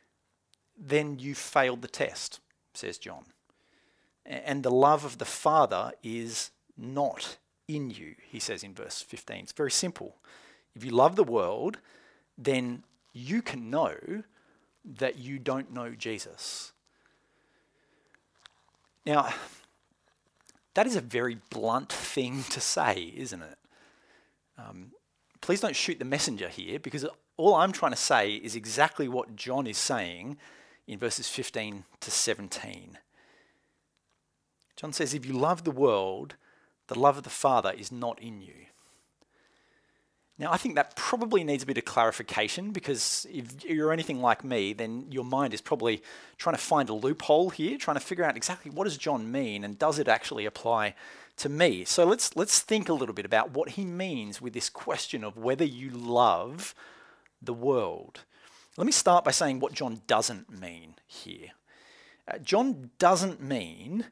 then 0.78 1.18
you 1.18 1.34
failed 1.34 1.82
the 1.82 1.88
test, 1.88 2.38
says 2.72 2.98
John. 2.98 3.24
And 4.24 4.62
the 4.62 4.70
love 4.70 5.04
of 5.04 5.18
the 5.18 5.24
Father 5.24 5.90
is 6.04 6.52
not 6.78 7.38
in 7.66 7.90
you, 7.90 8.14
he 8.30 8.38
says 8.38 8.62
in 8.62 8.74
verse 8.74 9.02
15. 9.02 9.38
It's 9.38 9.50
very 9.50 9.72
simple. 9.72 10.14
If 10.76 10.84
you 10.84 10.92
love 10.92 11.16
the 11.16 11.24
world, 11.24 11.78
then 12.38 12.84
you 13.12 13.42
can 13.42 13.70
know 13.70 13.96
that 14.84 15.18
you 15.18 15.40
don't 15.40 15.74
know 15.74 15.96
Jesus. 15.96 16.74
Now, 19.04 19.34
that 20.74 20.86
is 20.86 20.94
a 20.94 21.00
very 21.00 21.38
blunt 21.50 21.92
thing 21.92 22.44
to 22.50 22.60
say, 22.60 23.12
isn't 23.16 23.42
it? 23.42 23.58
Um, 24.56 24.92
please 25.46 25.60
don't 25.60 25.76
shoot 25.76 26.00
the 26.00 26.04
messenger 26.04 26.48
here 26.48 26.80
because 26.80 27.06
all 27.36 27.54
I'm 27.54 27.70
trying 27.70 27.92
to 27.92 27.96
say 27.96 28.34
is 28.34 28.56
exactly 28.56 29.06
what 29.06 29.36
John 29.36 29.68
is 29.68 29.78
saying 29.78 30.38
in 30.88 30.98
verses 30.98 31.28
15 31.28 31.84
to 32.00 32.10
17. 32.10 32.98
John 34.74 34.92
says, 34.92 35.14
If 35.14 35.24
you 35.24 35.34
love 35.34 35.62
the 35.62 35.70
world, 35.70 36.34
the 36.88 36.98
love 36.98 37.16
of 37.16 37.22
the 37.22 37.30
Father 37.30 37.72
is 37.78 37.92
not 37.92 38.20
in 38.20 38.40
you. 38.40 38.66
Now, 40.38 40.52
I 40.52 40.58
think 40.58 40.74
that 40.74 40.96
probably 40.96 41.44
needs 41.44 41.62
a 41.62 41.66
bit 41.66 41.78
of 41.78 41.86
clarification 41.86 42.70
because 42.70 43.26
if 43.30 43.64
you're 43.64 43.92
anything 43.92 44.20
like 44.20 44.44
me, 44.44 44.74
then 44.74 45.06
your 45.10 45.24
mind 45.24 45.54
is 45.54 45.62
probably 45.62 46.02
trying 46.36 46.54
to 46.54 46.60
find 46.60 46.90
a 46.90 46.94
loophole 46.94 47.48
here, 47.48 47.78
trying 47.78 47.96
to 47.96 48.04
figure 48.04 48.24
out 48.24 48.36
exactly 48.36 48.70
what 48.70 48.84
does 48.84 48.98
John 48.98 49.32
mean 49.32 49.64
and 49.64 49.78
does 49.78 49.98
it 49.98 50.08
actually 50.08 50.44
apply 50.44 50.94
to 51.38 51.48
me. 51.48 51.84
So 51.84 52.04
let's 52.04 52.36
let's 52.36 52.60
think 52.60 52.88
a 52.88 52.94
little 52.94 53.14
bit 53.14 53.24
about 53.24 53.52
what 53.52 53.70
he 53.70 53.84
means 53.84 54.40
with 54.40 54.52
this 54.52 54.68
question 54.68 55.24
of 55.24 55.38
whether 55.38 55.64
you 55.64 55.90
love 55.90 56.74
the 57.40 57.54
world. 57.54 58.20
Let 58.76 58.86
me 58.86 58.92
start 58.92 59.24
by 59.24 59.30
saying 59.30 59.60
what 59.60 59.72
John 59.72 60.02
doesn't 60.06 60.50
mean 60.50 60.96
here. 61.06 61.52
Uh, 62.28 62.38
John 62.38 62.90
doesn't 62.98 63.40
mean 63.40 64.06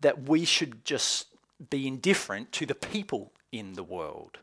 that 0.00 0.22
we 0.22 0.46
should 0.46 0.84
just 0.84 1.26
be 1.68 1.86
indifferent 1.86 2.52
to 2.52 2.64
the 2.66 2.74
people 2.74 3.32
in 3.52 3.74
the 3.74 3.82
world. 3.82 4.38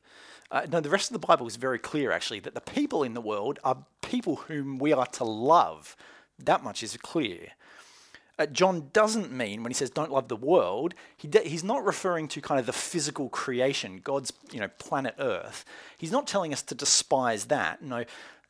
Uh, 0.51 0.65
no, 0.71 0.79
the 0.79 0.89
rest 0.89 1.09
of 1.09 1.19
the 1.19 1.25
Bible 1.25 1.47
is 1.47 1.55
very 1.55 1.79
clear, 1.79 2.11
actually, 2.11 2.39
that 2.41 2.53
the 2.53 2.61
people 2.61 3.03
in 3.03 3.13
the 3.13 3.21
world 3.21 3.59
are 3.63 3.85
people 4.01 4.35
whom 4.47 4.77
we 4.77 4.93
are 4.93 5.07
to 5.07 5.23
love. 5.23 5.95
That 6.37 6.63
much 6.63 6.83
is 6.83 6.95
clear. 6.97 7.49
Uh, 8.39 8.47
John 8.47 8.89
doesn't 8.93 9.31
mean 9.31 9.61
when 9.61 9.69
he 9.69 9.75
says 9.75 9.91
don't 9.91 10.11
love 10.11 10.27
the 10.27 10.35
world, 10.35 10.95
he 11.15 11.27
de- 11.27 11.47
he's 11.47 11.63
not 11.63 11.85
referring 11.85 12.27
to 12.29 12.41
kind 12.41 12.59
of 12.59 12.65
the 12.65 12.73
physical 12.73 13.29
creation, 13.29 14.01
God's 14.03 14.33
you 14.51 14.59
know 14.59 14.69
planet 14.79 15.13
Earth. 15.19 15.63
He's 15.99 16.11
not 16.11 16.25
telling 16.25 16.51
us 16.51 16.63
to 16.63 16.75
despise 16.75 17.45
that. 17.45 17.83
No, 17.83 18.05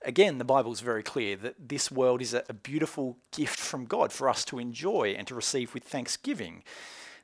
again, 0.05 0.37
the 0.37 0.45
Bible 0.45 0.71
is 0.71 0.79
very 0.79 1.03
clear 1.03 1.35
that 1.35 1.67
this 1.67 1.91
world 1.91 2.21
is 2.21 2.33
a, 2.33 2.43
a 2.47 2.53
beautiful 2.53 3.17
gift 3.31 3.59
from 3.59 3.85
God 3.85 4.13
for 4.13 4.29
us 4.29 4.45
to 4.45 4.59
enjoy 4.59 5.15
and 5.17 5.27
to 5.27 5.35
receive 5.35 5.73
with 5.73 5.83
thanksgiving. 5.83 6.63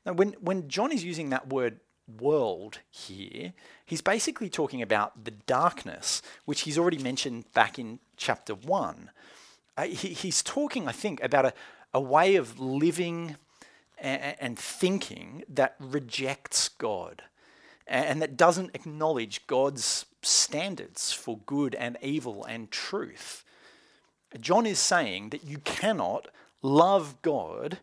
Now, 0.05 0.13
when 0.13 0.33
when 0.41 0.67
John 0.67 0.91
is 0.91 1.03
using 1.03 1.29
that 1.29 1.47
word 1.47 1.79
world 2.19 2.79
here, 2.89 3.53
he's 3.85 4.01
basically 4.01 4.49
talking 4.49 4.81
about 4.81 5.23
the 5.25 5.31
darkness, 5.31 6.21
which 6.45 6.61
he's 6.61 6.77
already 6.77 6.97
mentioned 6.99 7.51
back 7.53 7.77
in 7.77 7.99
chapter 8.17 8.53
1. 8.53 9.11
Uh, 9.77 9.83
he, 9.83 10.09
he's 10.09 10.43
talking, 10.43 10.87
I 10.87 10.91
think, 10.91 11.23
about 11.23 11.45
a, 11.45 11.53
a 11.93 12.01
way 12.01 12.35
of 12.35 12.59
living 12.59 13.37
and, 13.97 14.35
and 14.39 14.59
thinking 14.59 15.43
that 15.49 15.75
rejects 15.79 16.69
God 16.69 17.23
and, 17.89 18.05
and 18.05 18.21
that 18.21 18.37
doesn't 18.37 18.71
acknowledge 18.73 19.45
God's 19.47 20.05
standards 20.21 21.11
for 21.11 21.39
good 21.45 21.75
and 21.75 21.97
evil 22.01 22.45
and 22.45 22.71
truth. 22.71 23.43
John 24.39 24.65
is 24.65 24.79
saying 24.79 25.31
that 25.31 25.43
you 25.43 25.57
cannot 25.59 26.27
love 26.61 27.21
God 27.21 27.79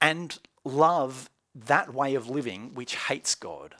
and 0.00 0.38
love 0.64 1.30
that 1.54 1.92
way 1.92 2.14
of 2.14 2.28
living 2.28 2.74
which 2.74 2.94
hates 2.94 3.34
God. 3.34 3.74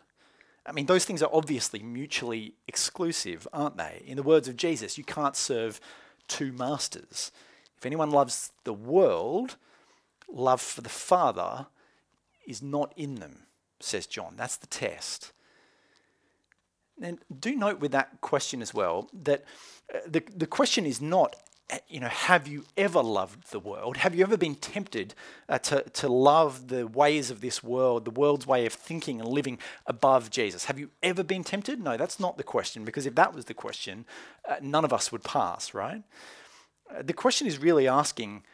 I 0.66 0.72
mean, 0.72 0.86
those 0.86 1.04
things 1.04 1.22
are 1.22 1.30
obviously 1.32 1.80
mutually 1.80 2.54
exclusive, 2.66 3.48
aren't 3.52 3.78
they? 3.78 4.02
In 4.06 4.16
the 4.16 4.22
words 4.22 4.48
of 4.48 4.56
Jesus, 4.56 4.98
you 4.98 5.04
can't 5.04 5.36
serve 5.36 5.80
two 6.26 6.52
masters. 6.52 7.32
If 7.78 7.86
anyone 7.86 8.10
loves 8.10 8.52
the 8.64 8.74
world, 8.74 9.56
love 10.28 10.60
for 10.60 10.82
the 10.82 10.88
Father 10.88 11.66
is 12.46 12.62
not 12.62 12.92
in 12.96 13.16
them, 13.16 13.46
says 13.80 14.06
John. 14.06 14.34
That's 14.36 14.56
the 14.56 14.66
test. 14.66 15.32
And 17.00 17.18
do 17.38 17.54
note 17.54 17.80
with 17.80 17.92
that 17.92 18.20
question 18.20 18.60
as 18.60 18.74
well 18.74 19.08
that 19.12 19.44
uh, 19.94 20.00
the, 20.06 20.22
the 20.34 20.46
question 20.46 20.84
is 20.84 21.00
not 21.00 21.36
you 21.88 22.00
know, 22.00 22.08
have 22.08 22.48
you 22.48 22.64
ever 22.76 23.02
loved 23.02 23.50
the 23.50 23.60
world? 23.60 23.98
Have 23.98 24.14
you 24.14 24.22
ever 24.22 24.36
been 24.36 24.54
tempted 24.54 25.14
uh, 25.48 25.58
to, 25.58 25.82
to 25.82 26.08
love 26.08 26.68
the 26.68 26.86
ways 26.86 27.30
of 27.30 27.40
this 27.40 27.62
world, 27.62 28.04
the 28.04 28.10
world's 28.10 28.46
way 28.46 28.64
of 28.64 28.72
thinking 28.72 29.20
and 29.20 29.28
living 29.28 29.58
above 29.86 30.30
Jesus? 30.30 30.64
Have 30.64 30.78
you 30.78 30.90
ever 31.02 31.22
been 31.22 31.44
tempted? 31.44 31.80
No, 31.80 31.96
that's 31.96 32.18
not 32.18 32.38
the 32.38 32.42
question, 32.42 32.84
because 32.84 33.04
if 33.06 33.14
that 33.16 33.34
was 33.34 33.44
the 33.46 33.54
question, 33.54 34.06
uh, 34.48 34.56
none 34.62 34.84
of 34.84 34.92
us 34.92 35.12
would 35.12 35.24
pass, 35.24 35.74
right? 35.74 36.02
Uh, 36.90 37.02
the 37.02 37.12
question 37.12 37.46
is 37.46 37.58
really 37.58 37.86
asking, 37.86 38.44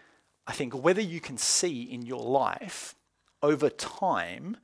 I 0.47 0.53
think, 0.53 0.75
whether 0.75 1.01
you 1.01 1.21
can 1.21 1.39
see 1.39 1.83
in 1.83 2.03
your 2.03 2.23
life 2.23 2.97
over 3.43 3.71
time 3.71 4.57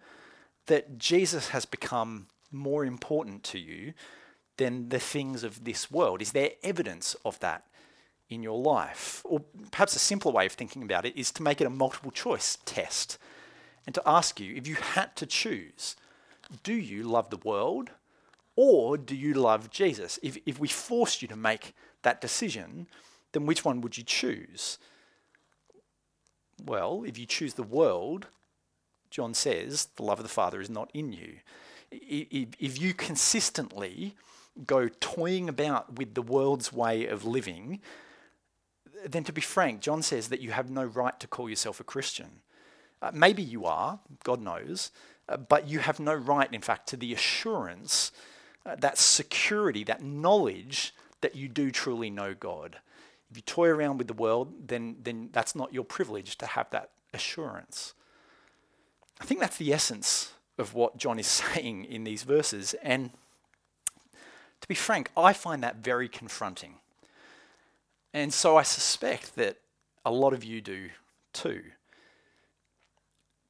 that 0.66 0.99
Jesus 0.99 1.49
has 1.50 1.64
become 1.64 2.26
more 2.50 2.85
important 2.85 3.45
to 3.45 3.59
you 3.59 3.92
than 4.57 4.88
the 4.88 4.99
things 4.99 5.45
of 5.45 5.64
this 5.64 5.90
world. 5.90 6.21
Is 6.21 6.33
there 6.33 6.50
evidence 6.62 7.14
of 7.25 7.38
that? 7.40 7.64
In 8.30 8.42
your 8.42 8.58
life. 8.58 9.22
Or 9.25 9.40
perhaps 9.70 9.96
a 9.96 9.99
simpler 9.99 10.32
way 10.32 10.46
of 10.46 10.52
thinking 10.52 10.82
about 10.82 11.04
it 11.04 11.16
is 11.16 11.30
to 11.32 11.42
make 11.42 11.60
it 11.60 11.66
a 11.66 11.70
multiple 11.70 12.12
choice 12.12 12.56
test 12.64 13.18
and 13.84 13.94
to 13.94 14.02
ask 14.06 14.40
you 14.40 14.54
if 14.54 14.66
you 14.66 14.76
had 14.76 15.16
to 15.16 15.26
choose, 15.26 15.96
do 16.62 16.72
you 16.72 17.02
love 17.02 17.30
the 17.30 17.37
world 17.38 17.90
or 18.56 18.96
do 18.96 19.16
you 19.16 19.34
love 19.34 19.70
Jesus? 19.70 20.18
If, 20.22 20.38
if 20.46 20.58
we 20.58 20.68
forced 20.68 21.22
you 21.22 21.28
to 21.28 21.37
make 21.37 21.75
that 22.02 22.20
decision, 22.20 22.87
then 23.32 23.46
which 23.46 23.64
one 23.64 23.80
would 23.80 23.99
you 23.99 24.04
choose? 24.04 24.78
Well, 26.64 27.04
if 27.06 27.18
you 27.18 27.26
choose 27.26 27.54
the 27.54 27.62
world, 27.62 28.26
John 29.10 29.34
says 29.34 29.88
the 29.96 30.02
love 30.02 30.18
of 30.18 30.25
the 30.25 30.28
Father 30.28 30.60
is 30.60 30.70
not 30.70 30.90
in 30.94 31.12
you. 31.12 31.37
If, 31.90 32.49
if 32.58 32.80
you 32.80 32.94
consistently 32.94 34.14
go 34.66 34.88
toying 35.00 35.49
about 35.49 35.99
with 35.99 36.14
the 36.14 36.22
world's 36.22 36.72
way 36.72 37.06
of 37.06 37.25
living, 37.25 37.80
then 39.07 39.25
to 39.25 39.33
be 39.33 39.40
frank, 39.40 39.80
John 39.80 40.02
says 40.02 40.28
that 40.28 40.40
you 40.40 40.50
have 40.52 40.71
no 40.71 40.85
right 40.85 41.19
to 41.21 41.26
call 41.26 41.49
yourself 41.49 41.80
a 41.80 41.85
Christian. 41.85 42.40
Uh, 43.02 43.11
maybe 43.14 43.42
you 43.42 43.64
are, 43.64 44.00
God 44.25 44.40
knows, 44.40 44.90
uh, 45.28 45.37
but 45.37 45.69
you 45.69 45.78
have 45.78 46.00
no 46.00 46.14
right, 46.14 46.52
in 46.52 46.61
fact, 46.61 46.88
to 46.88 46.97
the 46.97 47.14
assurance, 47.14 48.12
uh, 48.66 48.76
that 48.76 48.99
security, 48.99 49.85
that 49.85 50.02
knowledge 50.02 50.95
that 51.21 51.35
you 51.35 51.49
do 51.49 51.71
truly 51.71 52.11
know 52.11 52.35
God. 52.35 52.78
If 53.30 53.37
you 53.37 53.42
toy 53.42 53.69
around 53.69 53.99
with 53.99 54.09
the 54.09 54.14
world, 54.14 54.69
then, 54.69 54.97
then 55.02 55.30
that's 55.33 55.54
not 55.54 55.73
your 55.73 55.85
privilege 55.85 56.37
to 56.38 56.47
have 56.47 56.69
that 56.71 56.90
assurance. 57.14 57.95
I 59.21 59.25
think 59.25 59.40
that's 59.40 59.57
the 59.57 59.73
essence 59.73 60.33
of 60.59 60.75
what 60.75 60.97
John 60.97 61.19
is 61.19 61.26
saying 61.54 61.85
in 61.85 62.04
these 62.04 62.23
verses. 62.23 62.75
And 62.83 63.11
to 64.61 64.69
be 64.69 64.75
frank, 64.75 65.11
I 65.16 65.33
find 65.33 65.62
that 65.62 65.76
very 65.76 66.09
confronting. 66.09 66.76
And 68.12 68.32
so 68.32 68.56
I 68.56 68.62
suspect 68.62 69.36
that 69.36 69.58
a 70.04 70.10
lot 70.10 70.32
of 70.32 70.44
you 70.44 70.60
do 70.60 70.90
too. 71.32 71.62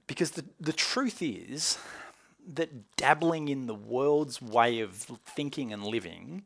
Because 0.07 0.33
the, 0.33 0.45
the 0.59 0.73
truth 0.73 1.23
is 1.23 1.79
that 2.55 2.97
dabbling 2.97 3.49
in 3.49 3.67
the 3.67 3.75
world's 3.75 4.43
way 4.43 4.81
of 4.81 4.95
thinking 5.25 5.73
and 5.73 5.85
living, 5.85 6.45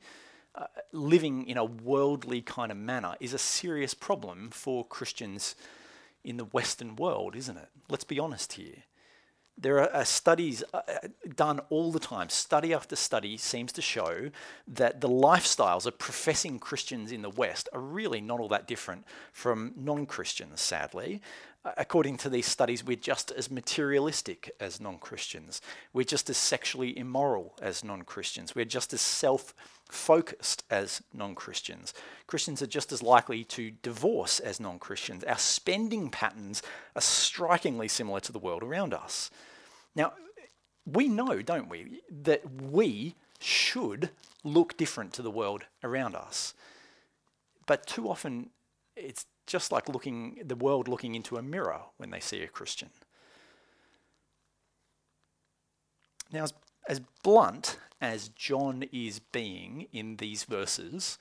uh, 0.55 0.67
living 0.93 1.49
in 1.49 1.57
a 1.57 1.65
worldly 1.65 2.43
kind 2.43 2.71
of 2.71 2.79
manner, 2.79 3.17
is 3.21 3.33
a 3.33 3.39
serious 3.39 3.95
problem 3.95 4.51
for 4.51 4.85
Christians 4.85 5.57
in 6.23 6.37
the 6.37 6.45
Western 6.45 6.97
world, 6.97 7.35
isn't 7.35 7.57
it? 7.57 7.69
Let's 7.89 8.05
be 8.05 8.19
honest 8.19 8.55
here. 8.55 8.85
There 9.57 9.79
are 9.79 9.95
uh, 9.95 10.05
studies 10.05 10.65
uh, 10.73 10.81
uh, 10.89 11.09
done 11.37 11.61
all 11.71 11.93
the 11.93 12.01
time. 12.01 12.29
Study 12.29 12.75
after 12.75 12.97
study 12.97 13.37
seems 13.37 13.73
to 13.73 13.83
show 13.83 14.31
that 14.67 15.01
the 15.01 15.09
lifestyles 15.09 15.87
of 15.87 15.99
professing 15.99 16.59
Christians 16.59 17.13
in 17.13 17.23
the 17.23 17.31
West 17.31 17.69
are 17.73 17.81
really 17.81 18.21
not 18.21 18.41
all 18.41 18.49
that 18.49 18.67
different 18.67 19.05
from 19.33 19.73
non 19.77 20.07
Christians, 20.07 20.61
sadly. 20.61 21.23
According 21.65 22.19
to 22.19 22.29
these 22.29 22.47
studies, 22.47 22.85
we're 22.85 22.97
just 22.97 23.31
as 23.31 23.51
materialistic 23.51 24.51
as 24.61 24.81
non 24.81 24.99
Christians. 24.99 25.63
We're 25.95 26.05
just 26.05 26.29
as 26.29 26.37
sexually 26.37 26.97
immoral 26.99 27.55
as 27.63 27.83
non 27.83 28.03
Christians. 28.03 28.55
We're 28.55 28.67
just 28.67 28.93
as 28.93 29.01
self 29.01 29.55
focused 29.89 30.63
as 30.69 31.03
non 31.15 31.35
Christians. 31.35 31.95
Christians 32.27 32.61
are 32.61 32.67
just 32.67 32.93
as 32.93 33.03
likely 33.03 33.45
to 33.45 33.71
divorce 33.83 34.41
as 34.41 34.61
non 34.61 34.79
Christians. 34.79 35.25
Our 35.25 35.39
spending 35.39 36.11
patterns 36.11 36.63
are 36.95 37.01
strikingly 37.01 37.89
similar 37.89 38.21
to 38.21 38.33
the 38.33 38.39
world 38.39 38.63
around 38.63 38.93
us. 38.93 39.31
Now, 39.95 40.13
we 40.85 41.09
know, 41.09 41.41
don't 41.41 41.71
we, 41.71 42.03
that 42.11 42.43
we 42.61 43.15
should 43.41 44.11
look 44.43 44.77
different 44.77 45.15
to 45.15 45.23
the 45.23 45.31
world 45.31 45.65
around 45.83 46.15
us. 46.15 46.53
But 47.67 47.87
too 47.87 48.11
often, 48.11 48.51
it's 48.97 49.25
just 49.47 49.73
like 49.73 49.89
looking 49.89 50.41
the 50.45 50.57
world 50.57 50.89
looking 50.89 51.15
into 51.15 51.37
a 51.37 51.43
mirror 51.43 51.81
when 51.97 52.11
they 52.11 52.21
see 52.21 52.43
a 52.43 52.49
Christian. 52.49 52.91
Now, 56.33 56.45
as, 56.45 56.55
as 56.89 57.01
blunt 57.23 57.79
as 58.01 58.29
John 58.29 58.85
is 58.93 59.21
being 59.21 59.87
in 59.93 60.17
these 60.17 60.45
verses, 60.45 61.19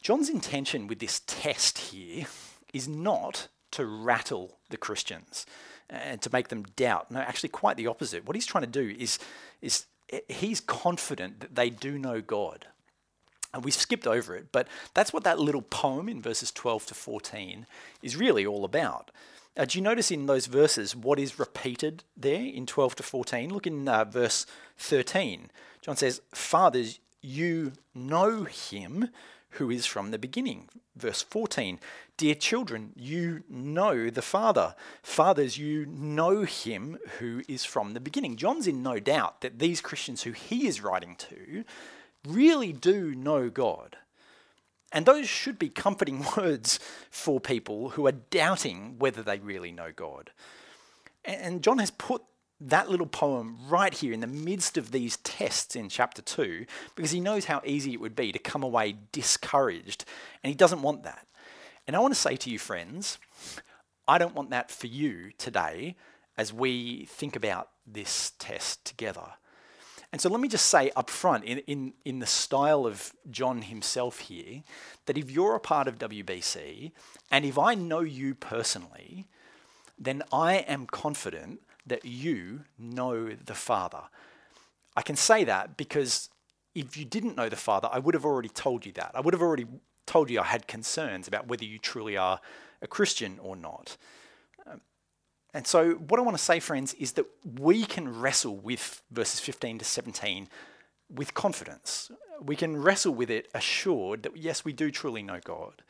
John's 0.00 0.28
intention 0.28 0.86
with 0.86 1.00
this 1.00 1.22
test 1.26 1.78
here 1.78 2.26
is 2.72 2.86
not 2.88 3.48
to 3.72 3.84
rattle 3.84 4.58
the 4.70 4.76
Christians 4.76 5.44
and 5.90 6.22
to 6.22 6.30
make 6.32 6.48
them 6.48 6.64
doubt. 6.76 7.10
No, 7.10 7.20
actually, 7.20 7.48
quite 7.48 7.76
the 7.76 7.86
opposite. 7.86 8.26
What 8.26 8.36
he's 8.36 8.46
trying 8.46 8.64
to 8.64 8.70
do 8.70 8.94
is, 8.98 9.18
is 9.60 9.86
he's 10.28 10.60
confident 10.60 11.40
that 11.40 11.54
they 11.54 11.70
do 11.70 11.98
know 11.98 12.20
God. 12.20 12.66
And 13.52 13.64
we 13.64 13.70
skipped 13.70 14.06
over 14.06 14.36
it, 14.36 14.52
but 14.52 14.68
that's 14.94 15.12
what 15.12 15.24
that 15.24 15.38
little 15.38 15.62
poem 15.62 16.08
in 16.08 16.20
verses 16.20 16.52
12 16.52 16.86
to 16.86 16.94
14 16.94 17.66
is 18.02 18.16
really 18.16 18.44
all 18.44 18.64
about. 18.64 19.10
Uh, 19.56 19.64
do 19.64 19.78
you 19.78 19.82
notice 19.82 20.10
in 20.10 20.26
those 20.26 20.46
verses 20.46 20.94
what 20.94 21.18
is 21.18 21.38
repeated 21.38 22.04
there 22.16 22.42
in 22.42 22.66
12 22.66 22.96
to 22.96 23.02
14? 23.02 23.52
Look 23.52 23.66
in 23.66 23.88
uh, 23.88 24.04
verse 24.04 24.46
13. 24.76 25.50
John 25.80 25.96
says, 25.96 26.20
Fathers, 26.32 27.00
you 27.20 27.72
know 27.94 28.44
him 28.44 29.08
who 29.52 29.70
is 29.70 29.86
from 29.86 30.10
the 30.10 30.18
beginning. 30.18 30.68
Verse 30.94 31.22
14, 31.22 31.80
Dear 32.16 32.34
children, 32.34 32.92
you 32.96 33.42
know 33.48 34.10
the 34.10 34.22
Father. 34.22 34.74
Fathers, 35.02 35.58
you 35.58 35.86
know 35.86 36.42
him 36.42 36.98
who 37.18 37.42
is 37.48 37.64
from 37.64 37.94
the 37.94 38.00
beginning. 38.00 38.36
John's 38.36 38.66
in 38.66 38.82
no 38.82 38.98
doubt 38.98 39.40
that 39.40 39.58
these 39.58 39.80
Christians 39.80 40.22
who 40.22 40.32
he 40.32 40.66
is 40.66 40.80
writing 40.80 41.16
to 41.16 41.64
really 42.26 42.72
do 42.72 43.14
know 43.14 43.50
God. 43.50 43.96
And 44.92 45.04
those 45.04 45.28
should 45.28 45.58
be 45.58 45.68
comforting 45.68 46.24
words 46.36 46.80
for 47.10 47.40
people 47.40 47.90
who 47.90 48.06
are 48.06 48.12
doubting 48.12 48.96
whether 48.98 49.22
they 49.22 49.38
really 49.38 49.72
know 49.72 49.92
God. 49.94 50.30
And 51.24 51.62
John 51.62 51.78
has 51.78 51.90
put 51.90 52.22
that 52.60 52.90
little 52.90 53.06
poem 53.06 53.56
right 53.68 53.94
here 53.94 54.12
in 54.12 54.20
the 54.20 54.26
midst 54.26 54.76
of 54.76 54.90
these 54.90 55.18
tests 55.18 55.76
in 55.76 55.88
chapter 55.88 56.22
2 56.22 56.64
because 56.96 57.12
he 57.12 57.20
knows 57.20 57.44
how 57.44 57.62
easy 57.64 57.92
it 57.92 58.00
would 58.00 58.16
be 58.16 58.32
to 58.32 58.38
come 58.38 58.62
away 58.62 58.96
discouraged, 59.12 60.04
and 60.42 60.48
he 60.48 60.56
doesn't 60.56 60.82
want 60.82 61.04
that. 61.04 61.26
And 61.86 61.94
I 61.94 62.00
want 62.00 62.14
to 62.14 62.20
say 62.20 62.36
to 62.36 62.50
you, 62.50 62.58
friends, 62.58 63.18
I 64.06 64.18
don't 64.18 64.34
want 64.34 64.50
that 64.50 64.70
for 64.70 64.88
you 64.88 65.30
today 65.38 65.96
as 66.36 66.52
we 66.52 67.06
think 67.06 67.36
about 67.36 67.68
this 67.86 68.32
test 68.38 68.84
together. 68.84 69.34
And 70.12 70.20
so 70.20 70.30
let 70.30 70.40
me 70.40 70.48
just 70.48 70.66
say 70.66 70.90
up 70.96 71.10
front, 71.10 71.44
in, 71.44 71.58
in, 71.60 71.92
in 72.04 72.18
the 72.18 72.26
style 72.26 72.86
of 72.86 73.12
John 73.30 73.62
himself 73.62 74.20
here, 74.20 74.62
that 75.06 75.18
if 75.18 75.30
you're 75.30 75.54
a 75.54 75.60
part 75.60 75.86
of 75.86 75.98
WBC, 75.98 76.92
and 77.30 77.44
if 77.44 77.58
I 77.58 77.74
know 77.74 78.00
you 78.00 78.34
personally, 78.34 79.26
then 79.98 80.22
I 80.32 80.56
am 80.56 80.86
confident 80.86 81.60
that 81.86 82.04
you 82.04 82.60
know 82.78 83.30
the 83.32 83.54
Father. 83.54 84.02
I 84.96 85.02
can 85.02 85.16
say 85.16 85.44
that 85.44 85.76
because 85.76 86.30
if 86.74 86.96
you 86.96 87.04
didn't 87.04 87.36
know 87.36 87.48
the 87.48 87.56
Father, 87.56 87.88
I 87.90 87.98
would 87.98 88.14
have 88.14 88.24
already 88.24 88.48
told 88.48 88.86
you 88.86 88.92
that. 88.92 89.10
I 89.14 89.20
would 89.20 89.34
have 89.34 89.42
already 89.42 89.66
told 90.06 90.30
you 90.30 90.40
I 90.40 90.44
had 90.44 90.66
concerns 90.66 91.28
about 91.28 91.48
whether 91.48 91.64
you 91.64 91.78
truly 91.78 92.16
are 92.16 92.40
a 92.80 92.86
Christian 92.86 93.38
or 93.42 93.56
not. 93.56 93.96
And 95.54 95.66
so, 95.66 95.92
what 95.92 96.20
I 96.20 96.22
want 96.22 96.36
to 96.36 96.42
say, 96.42 96.60
friends, 96.60 96.94
is 96.94 97.12
that 97.12 97.26
we 97.58 97.84
can 97.84 98.20
wrestle 98.20 98.56
with 98.56 99.02
verses 99.10 99.40
15 99.40 99.78
to 99.78 99.84
17 99.84 100.48
with 101.10 101.34
confidence. 101.34 102.10
We 102.40 102.54
can 102.54 102.76
wrestle 102.76 103.14
with 103.14 103.30
it 103.30 103.48
assured 103.54 104.22
that, 104.24 104.36
yes, 104.36 104.64
we 104.64 104.72
do 104.72 104.90
truly 104.90 105.22
know 105.22 105.40
God, 105.42 105.82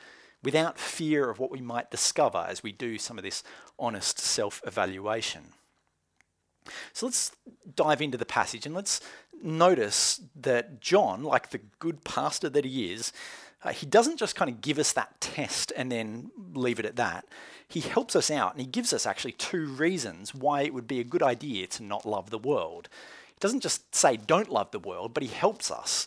without 0.42 0.78
fear 0.78 1.28
of 1.28 1.38
what 1.38 1.50
we 1.50 1.60
might 1.60 1.90
discover 1.90 2.46
as 2.48 2.62
we 2.62 2.72
do 2.72 2.98
some 2.98 3.18
of 3.18 3.24
this 3.24 3.42
honest 3.78 4.18
self 4.18 4.62
evaluation. 4.64 5.52
So 6.92 7.06
let's 7.06 7.32
dive 7.74 8.02
into 8.02 8.18
the 8.18 8.26
passage 8.26 8.66
and 8.66 8.74
let's 8.74 9.00
notice 9.42 10.20
that 10.36 10.80
John, 10.80 11.22
like 11.22 11.50
the 11.50 11.60
good 11.78 12.04
pastor 12.04 12.48
that 12.50 12.64
he 12.64 12.92
is, 12.92 13.12
uh, 13.64 13.70
he 13.70 13.86
doesn't 13.86 14.18
just 14.18 14.36
kind 14.36 14.50
of 14.50 14.60
give 14.60 14.78
us 14.78 14.92
that 14.92 15.20
test 15.20 15.72
and 15.76 15.90
then 15.90 16.30
leave 16.54 16.78
it 16.78 16.86
at 16.86 16.96
that. 16.96 17.24
He 17.68 17.80
helps 17.80 18.16
us 18.16 18.30
out 18.30 18.52
and 18.52 18.60
he 18.60 18.66
gives 18.66 18.92
us 18.92 19.06
actually 19.06 19.32
two 19.32 19.66
reasons 19.66 20.34
why 20.34 20.62
it 20.62 20.72
would 20.72 20.88
be 20.88 21.00
a 21.00 21.04
good 21.04 21.22
idea 21.22 21.66
to 21.66 21.82
not 21.82 22.06
love 22.06 22.30
the 22.30 22.38
world. 22.38 22.88
He 23.28 23.40
doesn't 23.40 23.60
just 23.60 23.94
say 23.94 24.16
don't 24.16 24.50
love 24.50 24.70
the 24.70 24.78
world, 24.78 25.12
but 25.12 25.22
he 25.22 25.28
helps 25.28 25.70
us 25.70 26.06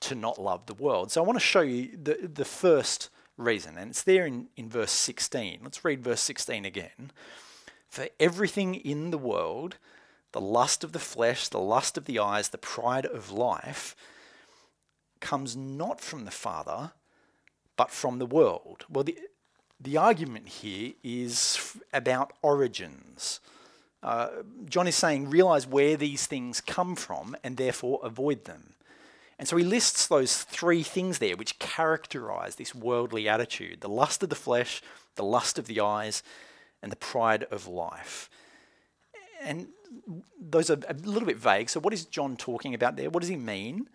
to 0.00 0.14
not 0.14 0.40
love 0.40 0.66
the 0.66 0.74
world. 0.74 1.10
So 1.10 1.22
I 1.22 1.26
want 1.26 1.38
to 1.38 1.44
show 1.44 1.62
you 1.62 1.96
the, 1.96 2.28
the 2.32 2.44
first 2.44 3.08
reason, 3.36 3.78
and 3.78 3.90
it's 3.90 4.02
there 4.02 4.26
in, 4.26 4.48
in 4.56 4.68
verse 4.68 4.90
16. 4.90 5.60
Let's 5.62 5.84
read 5.84 6.04
verse 6.04 6.20
16 6.20 6.64
again. 6.64 7.10
For 7.88 8.08
everything 8.20 8.74
in 8.74 9.10
the 9.10 9.18
world, 9.18 9.76
the 10.32 10.40
lust 10.40 10.84
of 10.84 10.92
the 10.92 10.98
flesh, 10.98 11.48
the 11.48 11.58
lust 11.58 11.96
of 11.96 12.04
the 12.04 12.18
eyes, 12.18 12.50
the 12.50 12.58
pride 12.58 13.06
of 13.06 13.30
life, 13.30 13.96
comes 15.20 15.56
not 15.56 16.00
from 16.00 16.24
the 16.24 16.30
Father, 16.30 16.92
but 17.76 17.90
from 17.90 18.18
the 18.18 18.26
world. 18.26 18.84
Well, 18.90 19.04
the, 19.04 19.16
the 19.80 19.96
argument 19.96 20.48
here 20.48 20.92
is 21.02 21.76
about 21.92 22.32
origins. 22.42 23.40
Uh, 24.02 24.28
John 24.66 24.86
is 24.86 24.96
saying, 24.96 25.30
realize 25.30 25.66
where 25.66 25.96
these 25.96 26.26
things 26.26 26.60
come 26.60 26.96
from 26.96 27.36
and 27.42 27.56
therefore 27.56 28.00
avoid 28.02 28.44
them. 28.44 28.74
And 29.38 29.46
so 29.46 29.56
he 29.56 29.64
lists 29.64 30.08
those 30.08 30.42
three 30.42 30.82
things 30.82 31.18
there 31.18 31.36
which 31.36 31.58
characterize 31.58 32.56
this 32.56 32.74
worldly 32.74 33.28
attitude 33.28 33.80
the 33.80 33.88
lust 33.88 34.22
of 34.22 34.30
the 34.30 34.34
flesh, 34.34 34.82
the 35.14 35.22
lust 35.22 35.58
of 35.58 35.66
the 35.66 35.80
eyes, 35.80 36.22
and 36.82 36.90
the 36.90 36.96
pride 36.96 37.44
of 37.44 37.68
life. 37.68 38.28
And 39.40 39.68
those 40.40 40.70
are 40.70 40.78
a 40.88 40.94
little 40.94 41.26
bit 41.26 41.36
vague. 41.36 41.70
So, 41.70 41.78
what 41.78 41.92
is 41.92 42.04
John 42.04 42.36
talking 42.36 42.74
about 42.74 42.96
there? 42.96 43.10
What 43.10 43.20
does 43.20 43.28
he 43.28 43.36
mean? 43.36 43.88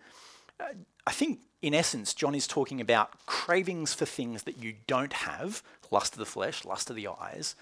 Uh, 0.58 0.64
I 1.06 1.12
think, 1.12 1.40
in 1.64 1.72
essence, 1.72 2.12
John 2.12 2.34
is 2.34 2.46
talking 2.46 2.78
about 2.78 3.24
cravings 3.24 3.94
for 3.94 4.04
things 4.04 4.42
that 4.42 4.58
you 4.58 4.74
don't 4.86 5.14
have 5.14 5.62
lust 5.90 6.12
of 6.12 6.18
the 6.18 6.26
flesh, 6.26 6.62
lust 6.66 6.90
of 6.90 6.96
the 6.96 7.08
eyes, 7.08 7.56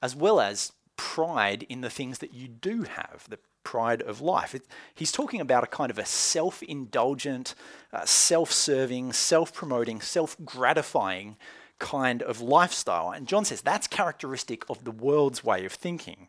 as 0.00 0.16
well 0.16 0.40
as 0.40 0.72
pride 0.96 1.66
in 1.68 1.82
the 1.82 1.90
things 1.90 2.20
that 2.20 2.32
you 2.32 2.48
do 2.48 2.84
have, 2.84 3.26
the 3.28 3.38
pride 3.62 4.00
of 4.00 4.22
life. 4.22 4.54
It, 4.54 4.62
he's 4.94 5.12
talking 5.12 5.38
about 5.38 5.64
a 5.64 5.66
kind 5.66 5.90
of 5.90 5.98
a 5.98 6.06
self 6.06 6.62
indulgent, 6.62 7.54
uh, 7.92 8.06
self 8.06 8.50
serving, 8.50 9.12
self 9.12 9.52
promoting, 9.52 10.00
self 10.00 10.34
gratifying 10.42 11.36
kind 11.78 12.22
of 12.22 12.40
lifestyle. 12.40 13.10
And 13.10 13.28
John 13.28 13.44
says 13.44 13.60
that's 13.60 13.86
characteristic 13.86 14.64
of 14.70 14.84
the 14.84 14.90
world's 14.90 15.44
way 15.44 15.66
of 15.66 15.72
thinking. 15.72 16.28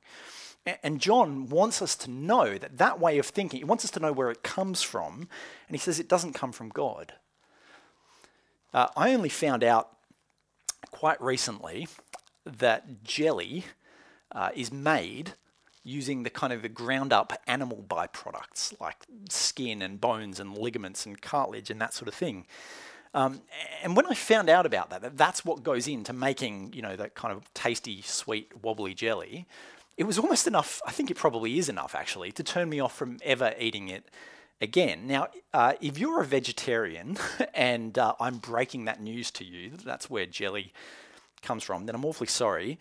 And 0.66 1.02
John 1.02 1.50
wants 1.50 1.82
us 1.82 1.96
to 1.98 2.10
know 2.10 2.58
that 2.58 2.78
that 2.78 3.00
way 3.00 3.18
of 3.18 3.26
thinking, 3.26 3.60
he 3.60 3.66
wants 3.66 3.84
us 3.84 3.92
to 3.92 4.00
know 4.00 4.14
where 4.14 4.32
it 4.32 4.44
comes 4.44 4.82
from, 4.82 5.28
and 5.68 5.76
he 5.76 5.78
says 5.78 6.00
it 6.00 6.08
doesn't 6.08 6.34
come 6.34 6.54
from 6.54 6.70
God. 6.70 7.14
Uh, 8.74 8.88
I 8.96 9.14
only 9.14 9.30
found 9.30 9.64
out 9.64 9.90
quite 10.92 11.22
recently 11.22 11.88
that 12.46 13.04
jelly 13.04 13.66
uh, 14.32 14.50
is 14.56 14.72
made 14.72 15.34
using 15.84 16.24
the 16.24 16.30
kind 16.30 16.54
of 16.54 16.62
the 16.62 16.70
ground 16.70 17.12
up 17.12 17.34
animal 17.46 17.84
byproducts 17.88 18.80
like 18.80 19.06
skin 19.30 19.82
and 19.82 20.00
bones 20.00 20.40
and 20.40 20.58
ligaments 20.58 21.06
and 21.06 21.22
cartilage 21.22 21.70
and 21.70 21.82
that 21.82 21.94
sort 21.94 22.08
of 22.08 22.14
thing. 22.14 22.46
Um, 23.14 23.42
and 23.84 23.96
when 23.96 24.08
I 24.08 24.14
found 24.14 24.50
out 24.50 24.66
about 24.66 24.90
that, 24.90 25.02
that 25.02 25.18
that's 25.18 25.46
what 25.46 25.62
goes 25.62 25.88
into 25.88 26.14
making, 26.14 26.74
you 26.74 26.82
know, 26.82 26.96
that 26.96 27.14
kind 27.14 27.36
of 27.36 27.54
tasty, 27.54 28.02
sweet, 28.02 28.52
wobbly 28.64 28.94
jelly, 28.94 29.46
it 29.98 30.06
was 30.06 30.18
almost 30.18 30.48
enough, 30.48 30.82
I 30.86 30.92
think 30.92 31.12
it 31.12 31.18
probably 31.18 31.60
is 31.60 31.70
enough 31.70 31.96
actually, 31.96 32.32
to 32.34 32.44
turn 32.44 32.70
me 32.70 32.80
off 32.80 32.96
from 32.96 33.18
ever 33.24 33.54
eating 33.60 33.90
it 33.90 34.10
again. 34.62 35.08
Now, 35.08 35.28
uh, 35.54 35.74
if 35.82 35.98
you're 35.98 36.22
a 36.22 36.26
vegetarian 36.26 37.18
and 37.54 37.98
uh, 37.98 38.16
I'm 38.20 38.38
breaking 38.38 38.86
that 38.86 39.02
news 39.02 39.32
to 39.32 39.46
you, 39.46 39.72
that's 39.84 40.10
where 40.10 40.26
jelly 40.26 40.74
comes 41.42 41.64
from, 41.64 41.86
then 41.86 41.96
I'm 41.96 42.06
awfully 42.06 42.28
sorry. 42.28 42.80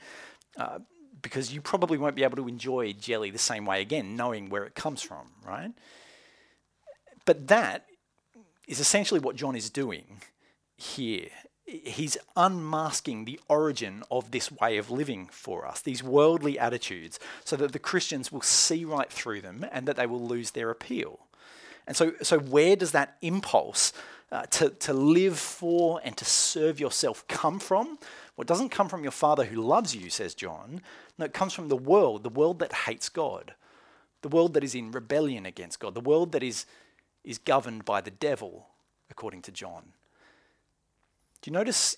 Uh, 0.57 0.79
because 1.21 1.55
you 1.55 1.61
probably 1.61 1.99
won't 1.99 2.17
be 2.17 2.25
able 2.25 2.37
to 2.37 2.49
enjoy 2.49 2.93
jelly 2.93 3.31
the 3.31 3.39
same 3.39 3.65
way 3.65 3.81
again, 3.81 4.17
knowing 4.17 4.49
where 4.49 4.65
it 4.65 4.75
comes 4.75 5.03
from, 5.03 5.29
right? 5.47 5.71
But 7.25 7.47
that 7.47 7.87
is 8.67 8.81
essentially 8.81 9.21
what 9.21 9.37
John 9.37 9.55
is 9.55 9.71
doing 9.71 10.21
here 10.77 11.29
he's 11.65 12.17
unmasking 12.37 13.25
the 13.25 13.41
origin 13.49 14.03
of 14.11 14.31
this 14.31 14.51
way 14.51 14.77
of 14.77 14.91
living 14.91 15.29
for 15.31 15.67
us, 15.67 15.81
these 15.81 16.03
worldly 16.03 16.59
attitudes, 16.59 17.19
so 17.45 17.57
that 17.57 17.73
the 17.73 17.79
Christians 17.79 18.33
will 18.33 18.43
see 18.43 18.85
right 18.85 19.11
through 19.11 19.41
them 19.41 19.67
and 19.71 19.87
that 19.87 19.97
they 19.97 20.07
will 20.07 20.27
lose 20.27 20.51
their 20.51 20.71
appeal. 20.71 21.21
And 21.87 21.97
so, 21.97 22.13
so 22.23 22.39
where 22.39 22.77
does 22.77 22.93
that 22.93 23.17
impulse 23.23 23.93
uh, 24.31 24.43
to, 24.47 24.71
to 24.71 24.93
live 24.93 25.39
for 25.39 26.01
and 26.05 26.17
to 26.17 26.25
serve 26.25 26.81
yourself 26.81 27.27
come 27.29 27.59
from? 27.59 27.99
Well, 28.37 28.43
it 28.43 28.49
doesn't 28.49 28.71
come 28.71 28.89
from 28.89 29.03
your 29.03 29.13
Father 29.13 29.45
who 29.45 29.61
loves 29.61 29.95
you, 29.95 30.11
says 30.11 30.35
John. 30.35 30.81
No, 31.19 31.27
it 31.27 31.35
comes 31.35 31.53
from 31.53 31.69
the 31.69 31.77
world, 31.77 32.23
the 32.23 32.29
world 32.29 32.59
that 32.61 32.73
hates 32.73 33.09
God, 33.09 33.55
the 34.23 34.29
world 34.29 34.55
that 34.55 34.65
is 34.65 34.75
in 34.75 34.91
rebellion 34.91 35.45
against 35.45 35.81
God, 35.81 35.95
the 35.95 36.01
world 36.01 36.33
that 36.33 36.43
is, 36.43 36.67
is 37.25 37.39
governed 37.39 37.85
by 37.85 38.01
the 38.01 38.11
devil, 38.11 38.69
according 39.11 39.43
to 39.43 39.53
John. 39.53 39.93
Do 41.43 41.51
you 41.51 41.53
notice 41.53 41.97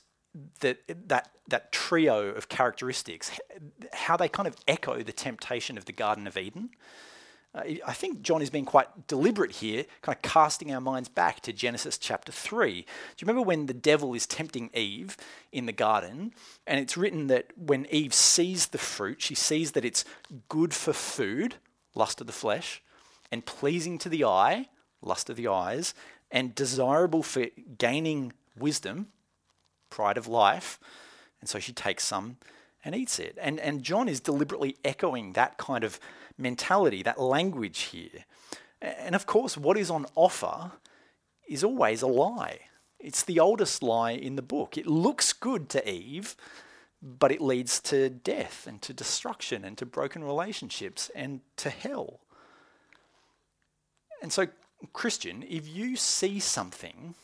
that 0.61 0.79
that 1.09 1.31
that 1.49 1.71
trio 1.71 2.31
of 2.31 2.49
characteristics, 2.49 3.31
how 3.93 4.17
they 4.17 4.29
kind 4.29 4.49
of 4.49 4.57
echo 4.67 5.03
the 5.03 5.13
temptation 5.13 5.79
of 5.79 5.85
the 5.85 5.93
Garden 5.93 6.27
of 6.27 6.37
Eden? 6.37 6.71
Uh, 7.55 7.63
I 7.87 7.93
think 7.93 8.23
John 8.23 8.43
is 8.43 8.51
being 8.51 8.65
quite 8.65 9.07
deliberate 9.07 9.53
here, 9.53 9.85
kind 10.03 10.17
of 10.17 10.23
casting 10.23 10.75
our 10.75 10.81
minds 10.81 11.09
back 11.09 11.41
to 11.43 11.53
Genesis 11.53 11.99
chapter 11.99 12.33
3. 12.33 12.73
Do 12.73 12.79
you 12.79 12.87
remember 13.21 13.43
when 13.47 13.67
the 13.67 13.75
devil 13.75 14.15
is 14.15 14.27
tempting 14.27 14.71
Eve 14.75 15.17
in 15.53 15.67
the 15.67 15.73
garden? 15.73 16.33
And 16.67 16.81
it's 16.81 16.97
written 16.97 17.29
that 17.29 17.49
when 17.57 17.87
Eve 17.91 18.13
sees 18.13 18.69
the 18.69 18.79
fruit, 18.79 19.23
she 19.23 19.35
sees 19.35 19.73
that 19.73 19.85
it's 19.85 20.05
good 20.49 20.75
for 20.75 20.93
food, 20.93 21.57
lust 21.95 22.21
of 22.21 22.27
the 22.27 22.33
flesh, 22.33 22.83
and 23.31 23.47
pleasing 23.47 23.99
to 23.99 24.09
the 24.09 24.25
eye, 24.25 24.67
lust 25.01 25.31
of 25.31 25.37
the 25.37 25.47
eyes, 25.47 25.95
and 26.31 26.55
desirable 26.55 27.23
for 27.23 27.47
gaining 27.79 28.33
wisdom, 28.59 29.09
pride 29.95 30.19
of 30.19 30.27
life. 30.27 30.81
And 31.41 31.49
so 31.49 31.61
she 31.61 31.73
takes 31.73 32.05
some 32.05 32.39
and 32.85 32.97
eats 32.97 33.21
it. 33.21 33.39
And, 33.41 33.61
and 33.61 33.85
John 33.85 34.09
is 34.09 34.19
deliberately 34.19 34.77
echoing 34.85 35.35
that 35.35 35.57
kind 35.57 35.85
of 35.85 36.01
mentality, 36.37 37.03
that 37.05 37.21
language 37.21 37.81
here. 37.93 38.25
And 38.83 39.15
of 39.15 39.25
course, 39.25 39.57
what 39.57 39.79
is 39.79 39.91
on 39.91 40.07
offer 40.17 40.73
is 41.49 41.63
always 41.63 42.03
a 42.03 42.09
lie. 42.09 42.59
It's 42.99 43.23
the 43.23 43.39
oldest 43.39 43.83
lie 43.83 44.13
in 44.13 44.35
the 44.35 44.43
book. 44.43 44.77
It 44.77 44.87
looks 44.87 45.33
good 45.33 45.69
to 45.71 45.89
Eve, 45.89 46.35
but 47.01 47.31
it 47.31 47.41
leads 47.41 47.81
to 47.83 48.09
death 48.11 48.67
and 48.67 48.83
to 48.83 48.93
destruction 48.93 49.65
and 49.65 49.79
to 49.79 49.87
broken 49.87 50.25
relationships 50.25 51.09
and 51.15 51.41
to 51.59 51.71
hell. 51.71 52.21
And 54.23 54.33
so, 54.33 54.49
Christian, 54.93 55.45
if 55.49 55.69
you 55.69 55.97
see 55.97 56.41
something 56.41 57.15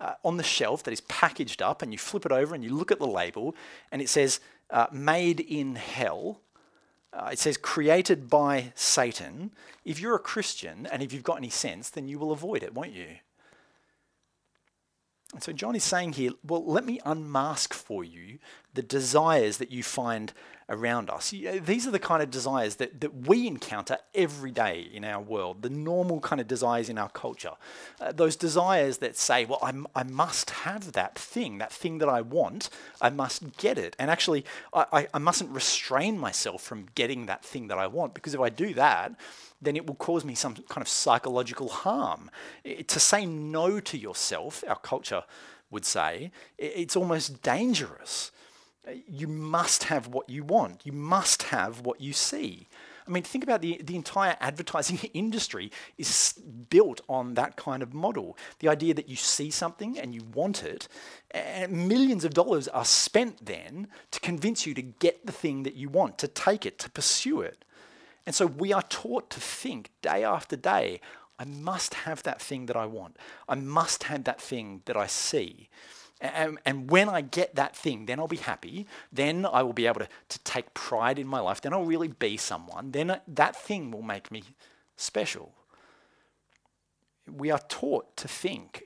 uh, 0.00 0.14
on 0.24 0.36
the 0.36 0.42
shelf 0.42 0.82
that 0.84 0.92
is 0.92 1.00
packaged 1.02 1.62
up 1.62 1.82
and 1.82 1.92
you 1.92 1.98
flip 1.98 2.26
it 2.26 2.32
over 2.32 2.54
and 2.54 2.64
you 2.64 2.70
look 2.70 2.90
at 2.90 2.98
the 2.98 3.06
label 3.06 3.54
and 3.92 4.02
it 4.02 4.08
says 4.08 4.40
uh, 4.70 4.86
made 4.92 5.40
in 5.40 5.76
hell, 5.76 6.40
uh, 7.12 7.30
it 7.32 7.38
says 7.38 7.56
created 7.56 8.28
by 8.28 8.72
Satan. 8.74 9.52
If 9.84 10.00
you're 10.00 10.16
a 10.16 10.20
Christian 10.20 10.86
and 10.86 11.02
if 11.02 11.12
you've 11.12 11.22
got 11.22 11.38
any 11.38 11.50
sense, 11.50 11.90
then 11.90 12.08
you 12.08 12.18
will 12.18 12.32
avoid 12.32 12.62
it, 12.62 12.74
won't 12.74 12.92
you? 12.92 13.08
And 15.34 15.42
so 15.42 15.52
John 15.52 15.74
is 15.74 15.82
saying 15.84 16.12
here, 16.12 16.30
well, 16.46 16.64
let 16.64 16.86
me 16.86 17.00
unmask 17.04 17.74
for 17.74 18.04
you 18.04 18.38
the 18.72 18.82
desires 18.82 19.58
that 19.58 19.72
you 19.72 19.82
find 19.82 20.32
around 20.68 21.10
us. 21.10 21.30
These 21.30 21.86
are 21.86 21.90
the 21.90 21.98
kind 21.98 22.22
of 22.22 22.30
desires 22.30 22.76
that, 22.76 23.00
that 23.00 23.26
we 23.26 23.46
encounter 23.46 23.98
every 24.14 24.52
day 24.52 24.88
in 24.92 25.04
our 25.04 25.20
world, 25.20 25.62
the 25.62 25.68
normal 25.68 26.20
kind 26.20 26.40
of 26.40 26.46
desires 26.46 26.88
in 26.88 26.98
our 26.98 27.10
culture. 27.10 27.52
Uh, 28.00 28.12
those 28.12 28.36
desires 28.36 28.98
that 28.98 29.16
say, 29.16 29.44
well, 29.44 29.58
I'm, 29.60 29.86
I 29.94 30.04
must 30.04 30.50
have 30.50 30.92
that 30.92 31.18
thing, 31.18 31.58
that 31.58 31.72
thing 31.72 31.98
that 31.98 32.08
I 32.08 32.20
want, 32.20 32.70
I 33.00 33.10
must 33.10 33.56
get 33.58 33.76
it. 33.76 33.94
And 33.98 34.10
actually, 34.10 34.44
I, 34.72 34.86
I, 34.92 35.08
I 35.14 35.18
mustn't 35.18 35.50
restrain 35.50 36.18
myself 36.18 36.62
from 36.62 36.86
getting 36.94 37.26
that 37.26 37.44
thing 37.44 37.68
that 37.68 37.78
I 37.78 37.88
want, 37.88 38.14
because 38.14 38.34
if 38.34 38.40
I 38.40 38.48
do 38.48 38.72
that, 38.74 39.14
then 39.64 39.76
it 39.76 39.86
will 39.86 39.94
cause 39.94 40.24
me 40.24 40.34
some 40.34 40.54
kind 40.54 40.82
of 40.82 40.88
psychological 40.88 41.68
harm. 41.68 42.30
It, 42.62 42.88
to 42.88 43.00
say 43.00 43.26
no 43.26 43.80
to 43.80 43.98
yourself, 43.98 44.64
our 44.68 44.78
culture 44.78 45.24
would 45.70 45.84
say, 45.84 46.30
it, 46.58 46.72
it's 46.76 46.96
almost 46.96 47.42
dangerous 47.42 48.30
you 49.06 49.28
must 49.28 49.84
have 49.84 50.08
what 50.08 50.28
you 50.28 50.44
want. 50.44 50.84
You 50.84 50.92
must 50.92 51.44
have 51.44 51.80
what 51.80 52.00
you 52.00 52.12
see. 52.12 52.68
I 53.06 53.10
mean, 53.10 53.22
think 53.22 53.44
about 53.44 53.60
the, 53.60 53.80
the 53.84 53.96
entire 53.96 54.36
advertising 54.40 54.98
industry 55.14 55.70
is 55.98 56.34
built 56.70 57.02
on 57.08 57.34
that 57.34 57.56
kind 57.56 57.82
of 57.82 57.92
model. 57.92 58.36
The 58.60 58.68
idea 58.68 58.94
that 58.94 59.08
you 59.08 59.16
see 59.16 59.50
something 59.50 59.98
and 59.98 60.14
you 60.14 60.22
want 60.34 60.64
it, 60.64 60.88
and 61.30 61.88
millions 61.88 62.24
of 62.24 62.32
dollars 62.32 62.66
are 62.68 62.84
spent 62.84 63.44
then 63.44 63.88
to 64.10 64.20
convince 64.20 64.66
you 64.66 64.74
to 64.74 64.82
get 64.82 65.26
the 65.26 65.32
thing 65.32 65.64
that 65.64 65.74
you 65.74 65.88
want, 65.88 66.18
to 66.18 66.28
take 66.28 66.64
it, 66.64 66.78
to 66.80 66.90
pursue 66.90 67.40
it. 67.40 67.64
And 68.26 68.34
so 68.34 68.46
we 68.46 68.72
are 68.72 68.82
taught 68.82 69.30
to 69.30 69.40
think 69.40 69.90
day 70.02 70.24
after 70.24 70.56
day 70.56 71.00
I 71.38 71.44
must 71.44 71.94
have 71.94 72.22
that 72.22 72.40
thing 72.40 72.66
that 72.66 72.76
I 72.76 72.86
want, 72.86 73.16
I 73.48 73.54
must 73.56 74.04
have 74.04 74.24
that 74.24 74.40
thing 74.40 74.82
that 74.84 74.96
I 74.96 75.06
see. 75.06 75.68
And, 76.20 76.58
and, 76.64 76.90
when 76.90 77.08
I 77.08 77.20
get 77.20 77.56
that 77.56 77.76
thing, 77.76 78.06
then 78.06 78.18
I'll 78.18 78.28
be 78.28 78.36
happy. 78.36 78.86
Then 79.12 79.44
I 79.44 79.62
will 79.62 79.72
be 79.72 79.86
able 79.86 80.00
to, 80.00 80.08
to 80.28 80.38
take 80.38 80.72
pride 80.72 81.18
in 81.18 81.26
my 81.26 81.40
life. 81.40 81.60
Then 81.60 81.74
I'll 81.74 81.84
really 81.84 82.08
be 82.08 82.36
someone. 82.36 82.92
Then 82.92 83.10
uh, 83.10 83.18
that 83.28 83.56
thing 83.56 83.90
will 83.90 84.00
make 84.00 84.30
me 84.30 84.44
special. 84.96 85.52
We 87.30 87.50
are 87.50 87.60
taught 87.68 88.16
to 88.18 88.28
think, 88.28 88.84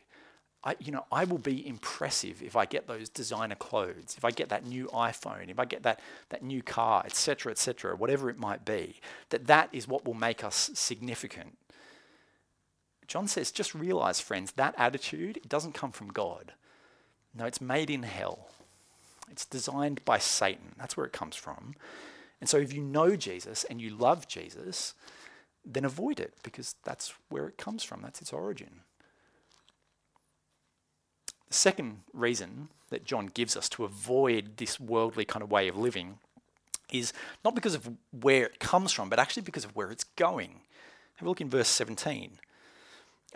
I, 0.65 0.75
you 0.81 0.91
know, 0.91 1.05
I 1.13 1.25
will 1.25 1.39
be 1.39 1.67
impressive 1.67 2.43
if 2.43 2.57
I 2.57 2.65
get 2.65 2.89
those 2.89 3.09
designer 3.09 3.55
clothes, 3.55 4.17
if 4.17 4.25
I 4.25 4.33
get 4.33 4.49
that 4.49 4.67
new 4.67 4.87
iPhone, 4.87 5.51
if 5.51 5.59
I 5.59 5.65
get 5.65 5.85
that, 5.85 6.01
that 6.31 6.43
new 6.43 6.63
car, 6.63 7.03
etc., 7.07 7.53
etc., 7.53 7.97
whatever 7.97 8.29
it 8.29 8.39
might 8.39 8.65
be, 8.65 8.97
that 9.31 9.47
that 9.47 9.69
is 9.73 9.87
what 9.87 10.05
will 10.05 10.15
make 10.15 10.43
us 10.43 10.71
significant. 10.75 11.57
John 13.07 13.29
says, 13.29 13.53
just 13.53 13.75
realize, 13.75 14.21
friends, 14.21 14.53
that 14.53 14.75
attitude, 14.77 15.37
it 15.39 15.49
doesn't 15.49 15.75
come 15.75 15.93
from 15.93 16.09
God. 16.09 16.53
No, 17.35 17.47
it's 17.47 17.61
made 17.61 17.89
in 17.89 18.03
hell. 18.03 18.51
It's 19.31 19.47
designed 19.47 20.05
by 20.05 20.19
Satan. 20.19 20.75
That's 20.77 20.97
where 20.97 21.07
it 21.07 21.13
comes 21.13 21.37
from. 21.37 21.75
And 22.41 22.49
so 22.49 22.59
if 22.59 22.73
you 22.73 22.83
know 22.83 23.17
Jesus 23.17 23.65
and 23.65 23.81
you 23.81 23.91
love 23.91 24.27
Jesus, 24.29 24.95
then 25.65 25.85
avoid 25.85 26.21
it 26.21 26.35
because 26.43 26.75
that's 26.85 27.15
where 27.29 27.47
it 27.47 27.59
comes 27.59 27.85
from. 27.85 28.03
That's 28.03 28.21
its 28.21 28.33
origin. 28.33 28.81
The 31.49 31.55
second 31.55 32.01
reason 32.13 32.69
that 32.91 33.05
John 33.05 33.27
gives 33.27 33.57
us 33.57 33.69
to 33.71 33.85
avoid 33.85 34.57
this 34.57 34.79
worldly 34.79 35.25
kind 35.25 35.43
of 35.43 35.51
way 35.51 35.69
of 35.69 35.77
living 35.77 36.19
is 36.93 37.13
not 37.45 37.55
because 37.55 37.75
of 37.75 37.91
where 38.11 38.47
it 38.47 38.61
comes 38.61 38.93
from, 38.93 39.09
but 39.09 39.19
actually 39.19 39.43
because 39.43 39.65
of 39.65 39.77
where 39.77 39.91
it's 39.91 40.05
going. 40.05 40.61
Have 41.17 41.27
a 41.27 41.29
look 41.29 41.41
in 41.41 41.51
verse 41.51 41.69
17. 41.69 42.39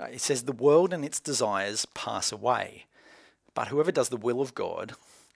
Uh, 0.00 0.04
it 0.04 0.20
says, 0.20 0.42
The 0.42 0.52
world 0.52 0.92
and 0.92 1.04
its 1.04 1.20
desires 1.20 1.86
pass 1.94 2.32
away, 2.32 2.86
but 3.54 3.68
whoever 3.68 3.92
does 3.92 4.08
the 4.08 4.16
will 4.16 4.40
of 4.40 4.54
God 4.54 4.92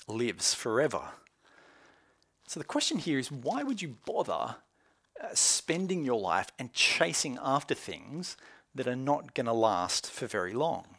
lives 0.09 0.55
forever. 0.55 1.11
So 2.47 2.61
the 2.61 2.65
question 2.65 2.99
here 2.99 3.19
is 3.19 3.33
why 3.33 3.63
would 3.63 3.83
you 3.83 3.97
bother 4.07 4.57
uh, 5.23 5.29
spending 5.35 6.05
your 6.05 6.21
life 6.21 6.53
and 6.59 6.73
chasing 6.73 7.39
after 7.43 7.75
things 7.75 8.37
that 8.75 8.87
are 8.87 8.97
not 8.97 9.35
going 9.35 9.47
to 9.47 9.53
last 9.53 10.11
for 10.11 10.27
very 10.27 10.53
long? 10.53 10.96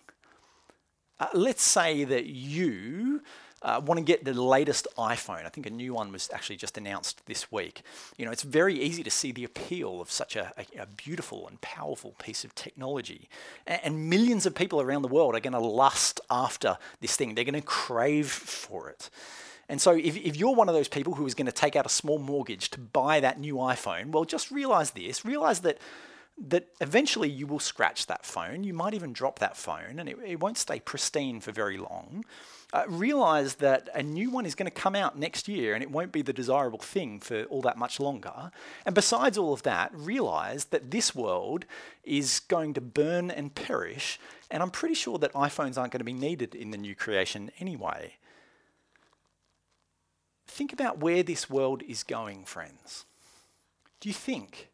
Uh, 1.20 1.28
let's 1.34 1.64
say 1.64 2.04
that 2.04 2.26
you 2.28 3.22
uh, 3.64 3.82
want 3.84 3.98
to 3.98 4.04
get 4.04 4.24
the 4.24 4.34
latest 4.34 4.88
iPhone. 4.98 5.46
I 5.46 5.50
think 5.50 5.66
a 5.66 5.72
new 5.72 5.94
one 5.94 6.12
was 6.12 6.30
actually 6.32 6.58
just 6.58 6.78
announced 6.78 7.26
this 7.26 7.52
week. 7.52 7.82
You 8.18 8.26
know, 8.26 8.32
it's 8.32 8.44
very 8.44 8.80
easy 8.80 9.04
to 9.04 9.10
see 9.10 9.32
the 9.32 9.44
appeal 9.44 10.00
of 10.00 10.12
such 10.12 10.36
a, 10.36 10.54
a, 10.58 10.84
a 10.84 10.86
beautiful 10.86 11.48
and 11.48 11.60
powerful 11.60 12.12
piece 12.20 12.44
of 12.44 12.54
technology. 12.54 13.30
And, 13.66 13.82
and 13.84 14.10
millions 14.10 14.46
of 14.46 14.54
people 14.54 14.80
around 14.80 15.02
the 15.02 15.08
world 15.08 15.34
are 15.34 15.40
going 15.40 15.54
to 15.54 15.60
lust 15.60 16.22
after 16.30 16.78
this 17.02 17.16
thing, 17.16 17.34
they're 17.34 17.44
going 17.44 17.56
to 17.56 17.62
crave 17.62 18.30
for 18.30 18.90
it. 18.90 19.10
And 19.70 19.82
so, 19.82 19.92
if, 19.92 20.16
if 20.16 20.38
you're 20.38 20.56
one 20.56 20.70
of 20.70 20.76
those 20.76 20.88
people 20.88 21.16
who 21.16 21.26
is 21.26 21.34
going 21.34 21.48
to 21.48 21.52
take 21.52 21.76
out 21.76 21.86
a 21.86 21.90
small 21.90 22.20
mortgage 22.20 22.70
to 22.70 22.80
buy 22.80 23.20
that 23.20 23.40
new 23.40 23.56
iPhone, 23.56 24.12
well, 24.12 24.24
just 24.24 24.50
realize 24.50 24.92
this 24.92 25.26
realize 25.26 25.60
that 25.62 25.78
that 26.40 26.68
eventually 26.82 27.30
you 27.30 27.48
will 27.48 27.60
scratch 27.60 28.06
that 28.06 28.26
phone. 28.26 28.64
You 28.64 28.74
might 28.74 28.94
even 28.94 29.12
drop 29.12 29.40
that 29.40 29.58
phone 29.58 30.00
and 30.00 30.08
it, 30.08 30.18
it 30.24 30.40
won't 30.40 30.58
stay 30.58 30.80
pristine 30.80 31.40
for 31.40 31.52
very 31.52 31.78
long. 31.78 32.24
Uh, 32.74 32.84
realize 32.88 33.56
that 33.56 33.90
a 33.96 34.04
new 34.04 34.30
one 34.30 34.46
is 34.46 34.54
going 34.54 34.70
to 34.70 34.72
come 34.72 34.94
out 34.94 35.18
next 35.18 35.48
year 35.48 35.74
and 35.74 35.82
it 35.82 35.90
won't 35.90 36.12
be 36.12 36.22
the 36.22 36.34
desirable 36.34 36.80
thing 36.80 37.20
for 37.20 37.44
all 37.46 37.62
that 37.62 37.78
much 37.78 38.00
longer. 38.00 38.52
And 38.86 38.94
besides 38.94 39.38
all 39.38 39.54
of 39.54 39.64
that, 39.64 39.90
realize 39.94 40.66
that 40.66 40.92
this 40.92 41.16
world 41.16 41.66
is 42.04 42.42
going 42.42 42.74
to 42.76 42.82
burn 42.82 43.32
and 43.32 43.56
perish. 43.56 44.20
And 44.52 44.62
I'm 44.62 44.70
pretty 44.70 44.96
sure 44.96 45.18
that 45.18 45.34
iPhones 45.34 45.78
aren't 45.78 45.94
going 45.94 46.00
to 46.00 46.04
be 46.04 46.14
needed 46.14 46.54
in 46.54 46.72
the 46.72 46.78
new 46.78 46.94
creation 46.94 47.52
anyway. 47.60 48.14
Think 50.46 50.72
about 50.72 51.00
where 51.00 51.24
this 51.24 51.50
world 51.50 51.84
is 51.88 52.04
going, 52.04 52.46
friends. 52.46 53.06
Do 54.00 54.10
you 54.10 54.14
think 54.14 54.70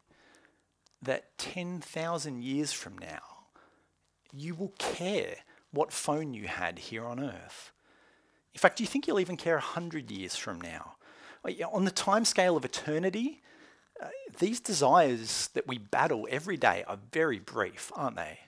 that 1.04 1.36
10,000 1.38 2.42
years 2.42 2.72
from 2.72 2.98
now, 2.98 3.20
you 4.32 4.54
will 4.54 4.74
care 4.78 5.36
what 5.70 5.92
phone 5.92 6.34
you 6.34 6.46
had 6.46 6.78
here 6.78 7.04
on 7.04 7.20
Earth. 7.20 7.72
In 8.52 8.58
fact, 8.58 8.76
do 8.76 8.84
you 8.84 8.88
think 8.88 9.06
you'll 9.06 9.20
even 9.20 9.36
care 9.36 9.54
100 9.54 10.10
years 10.10 10.36
from 10.36 10.60
now? 10.60 10.96
On 11.72 11.84
the 11.84 11.90
time 11.90 12.24
scale 12.24 12.56
of 12.56 12.64
eternity, 12.64 13.42
uh, 14.02 14.08
these 14.38 14.60
desires 14.60 15.50
that 15.54 15.66
we 15.66 15.78
battle 15.78 16.26
every 16.30 16.56
day 16.56 16.84
are 16.86 16.98
very 17.12 17.38
brief, 17.38 17.92
aren't 17.94 18.16
they? 18.16 18.38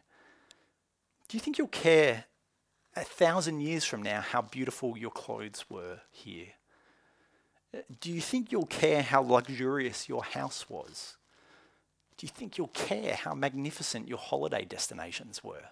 Do 1.29 1.37
you 1.37 1.41
think 1.41 1.59
you'll 1.59 1.69
care 1.69 2.25
a 2.95 3.05
thousand 3.05 3.61
years 3.61 3.85
from 3.85 4.03
now 4.03 4.21
how 4.21 4.43
beautiful 4.43 4.97
your 4.97 5.11
clothes 5.11 5.65
were 5.69 6.01
here? 6.11 6.49
Uh, 7.75 7.81
do 8.01 8.11
you 8.11 8.21
think 8.21 8.51
you'll 8.51 8.67
care 8.67 9.03
how 9.03 9.21
luxurious 9.23 10.09
your 10.09 10.25
house 10.25 10.71
was? 10.71 11.17
Do 12.17 12.27
you 12.27 12.33
think 12.35 12.57
you'll 12.57 12.69
care 12.69 13.15
how 13.15 13.35
magnificent 13.35 14.09
your 14.09 14.19
holiday 14.19 14.65
destinations 14.65 15.45
were? 15.45 15.65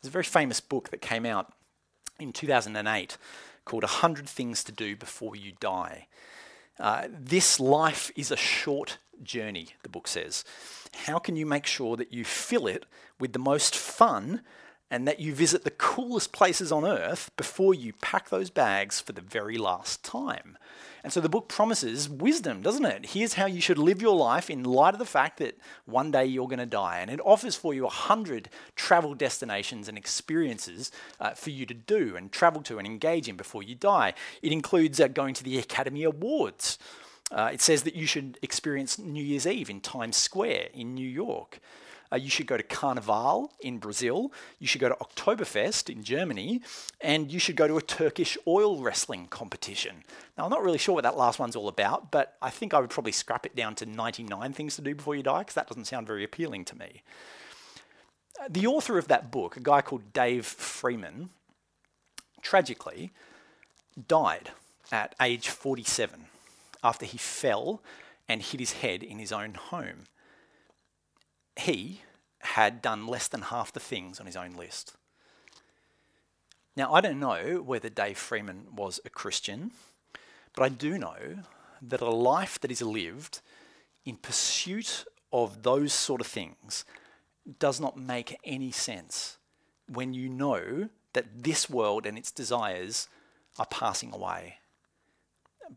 There's 0.00 0.08
a 0.08 0.10
very 0.10 0.24
famous 0.24 0.60
book 0.60 0.90
that 0.90 1.00
came 1.00 1.26
out 1.26 1.52
in 2.18 2.32
2008 2.32 3.18
called 3.64 3.82
100 3.82 4.28
Things 4.28 4.64
to 4.64 4.72
Do 4.72 4.96
Before 4.96 5.36
You 5.36 5.52
Die. 5.60 6.06
Uh, 6.78 7.08
this 7.08 7.60
life 7.60 8.10
is 8.16 8.30
a 8.30 8.36
short 8.36 8.98
journey, 9.22 9.68
the 9.82 9.88
book 9.88 10.08
says. 10.08 10.44
How 11.04 11.18
can 11.18 11.36
you 11.36 11.46
make 11.46 11.66
sure 11.66 11.96
that 11.96 12.12
you 12.12 12.24
fill 12.24 12.66
it 12.66 12.86
with 13.20 13.32
the 13.32 13.38
most 13.38 13.76
fun 13.76 14.42
and 14.92 15.08
that 15.08 15.18
you 15.18 15.34
visit 15.34 15.64
the 15.64 15.70
coolest 15.70 16.32
places 16.32 16.70
on 16.70 16.84
earth 16.84 17.30
before 17.38 17.72
you 17.72 17.94
pack 18.02 18.28
those 18.28 18.50
bags 18.50 19.00
for 19.00 19.12
the 19.12 19.22
very 19.22 19.56
last 19.56 20.04
time. 20.04 20.58
And 21.02 21.10
so 21.10 21.18
the 21.18 21.30
book 21.30 21.48
promises 21.48 22.10
wisdom, 22.10 22.60
doesn't 22.60 22.84
it? 22.84 23.06
Here's 23.06 23.32
how 23.32 23.46
you 23.46 23.62
should 23.62 23.78
live 23.78 24.02
your 24.02 24.14
life 24.14 24.50
in 24.50 24.64
light 24.64 24.92
of 24.92 24.98
the 24.98 25.06
fact 25.06 25.38
that 25.38 25.56
one 25.86 26.10
day 26.10 26.26
you're 26.26 26.46
going 26.46 26.58
to 26.58 26.66
die. 26.66 26.98
And 27.00 27.10
it 27.10 27.20
offers 27.24 27.56
for 27.56 27.72
you 27.72 27.86
a 27.86 27.90
hundred 27.90 28.50
travel 28.76 29.14
destinations 29.14 29.88
and 29.88 29.96
experiences 29.96 30.92
uh, 31.18 31.30
for 31.30 31.48
you 31.48 31.64
to 31.64 31.74
do 31.74 32.14
and 32.14 32.30
travel 32.30 32.60
to 32.64 32.76
and 32.76 32.86
engage 32.86 33.30
in 33.30 33.36
before 33.36 33.62
you 33.62 33.74
die. 33.74 34.12
It 34.42 34.52
includes 34.52 35.00
uh, 35.00 35.08
going 35.08 35.32
to 35.34 35.42
the 35.42 35.58
Academy 35.58 36.02
Awards. 36.02 36.78
Uh, 37.30 37.48
it 37.50 37.62
says 37.62 37.84
that 37.84 37.96
you 37.96 38.06
should 38.06 38.38
experience 38.42 38.98
New 38.98 39.24
Year's 39.24 39.46
Eve 39.46 39.70
in 39.70 39.80
Times 39.80 40.18
Square 40.18 40.68
in 40.74 40.94
New 40.94 41.08
York. 41.08 41.60
Uh, 42.12 42.16
you 42.16 42.28
should 42.28 42.46
go 42.46 42.56
to 42.56 42.62
Carnival 42.62 43.50
in 43.60 43.78
Brazil. 43.78 44.32
You 44.58 44.66
should 44.66 44.80
go 44.80 44.88
to 44.88 44.96
Oktoberfest 44.96 45.88
in 45.88 46.04
Germany. 46.04 46.60
And 47.00 47.32
you 47.32 47.38
should 47.38 47.56
go 47.56 47.66
to 47.66 47.78
a 47.78 47.82
Turkish 47.82 48.36
oil 48.46 48.82
wrestling 48.82 49.28
competition. 49.28 50.04
Now, 50.36 50.44
I'm 50.44 50.50
not 50.50 50.62
really 50.62 50.78
sure 50.78 50.94
what 50.94 51.04
that 51.04 51.16
last 51.16 51.38
one's 51.38 51.56
all 51.56 51.68
about, 51.68 52.10
but 52.10 52.36
I 52.42 52.50
think 52.50 52.74
I 52.74 52.80
would 52.80 52.90
probably 52.90 53.12
scrap 53.12 53.46
it 53.46 53.56
down 53.56 53.74
to 53.76 53.86
99 53.86 54.52
things 54.52 54.76
to 54.76 54.82
do 54.82 54.94
before 54.94 55.14
you 55.14 55.22
die, 55.22 55.40
because 55.40 55.54
that 55.54 55.68
doesn't 55.68 55.86
sound 55.86 56.06
very 56.06 56.24
appealing 56.24 56.64
to 56.66 56.78
me. 56.78 57.02
Uh, 58.40 58.48
the 58.50 58.66
author 58.66 58.98
of 58.98 59.08
that 59.08 59.30
book, 59.30 59.56
a 59.56 59.60
guy 59.60 59.80
called 59.80 60.12
Dave 60.12 60.44
Freeman, 60.44 61.30
tragically 62.42 63.12
died 64.08 64.50
at 64.90 65.14
age 65.20 65.48
47 65.48 66.26
after 66.84 67.06
he 67.06 67.16
fell 67.16 67.80
and 68.28 68.42
hit 68.42 68.60
his 68.60 68.72
head 68.72 69.02
in 69.02 69.18
his 69.18 69.32
own 69.32 69.54
home 69.54 70.04
he 71.56 72.02
had 72.40 72.82
done 72.82 73.06
less 73.06 73.28
than 73.28 73.42
half 73.42 73.72
the 73.72 73.80
things 73.80 74.18
on 74.18 74.26
his 74.26 74.36
own 74.36 74.52
list. 74.54 74.94
Now, 76.76 76.92
I 76.92 77.00
don't 77.00 77.20
know 77.20 77.62
whether 77.64 77.88
Dave 77.88 78.18
Freeman 78.18 78.66
was 78.74 78.98
a 79.04 79.10
Christian, 79.10 79.72
but 80.54 80.62
I 80.64 80.68
do 80.68 80.98
know 80.98 81.38
that 81.82 82.00
a 82.00 82.10
life 82.10 82.58
that 82.60 82.70
is 82.70 82.82
lived 82.82 83.40
in 84.04 84.16
pursuit 84.16 85.04
of 85.32 85.62
those 85.62 85.92
sort 85.92 86.20
of 86.20 86.26
things 86.26 86.84
does 87.58 87.80
not 87.80 87.96
make 87.96 88.38
any 88.44 88.70
sense 88.70 89.38
when 89.88 90.14
you 90.14 90.28
know 90.28 90.88
that 91.12 91.42
this 91.44 91.68
world 91.68 92.06
and 92.06 92.16
its 92.16 92.30
desires 92.30 93.08
are 93.58 93.66
passing 93.66 94.12
away. 94.12 94.58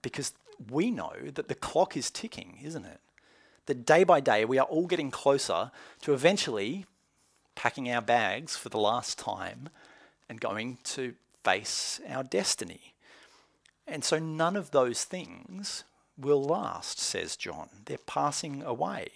Because 0.01 0.33
we 0.71 0.91
know 0.91 1.13
that 1.33 1.47
the 1.47 1.55
clock 1.55 1.97
is 1.97 2.09
ticking, 2.09 2.59
isn't 2.63 2.85
it? 2.85 2.99
That 3.65 3.85
day 3.85 4.03
by 4.03 4.19
day 4.19 4.45
we 4.45 4.59
are 4.59 4.65
all 4.67 4.87
getting 4.87 5.11
closer 5.11 5.71
to 6.01 6.13
eventually 6.13 6.85
packing 7.55 7.89
our 7.89 8.01
bags 8.01 8.55
for 8.55 8.69
the 8.69 8.77
last 8.77 9.17
time 9.17 9.69
and 10.29 10.39
going 10.41 10.77
to 10.83 11.15
face 11.43 11.99
our 12.09 12.23
destiny. 12.23 12.93
And 13.87 14.03
so 14.03 14.19
none 14.19 14.55
of 14.55 14.71
those 14.71 15.03
things 15.03 15.83
will 16.17 16.43
last, 16.43 16.99
says 16.99 17.35
John. 17.35 17.69
They're 17.85 17.97
passing 17.97 18.63
away. 18.63 19.07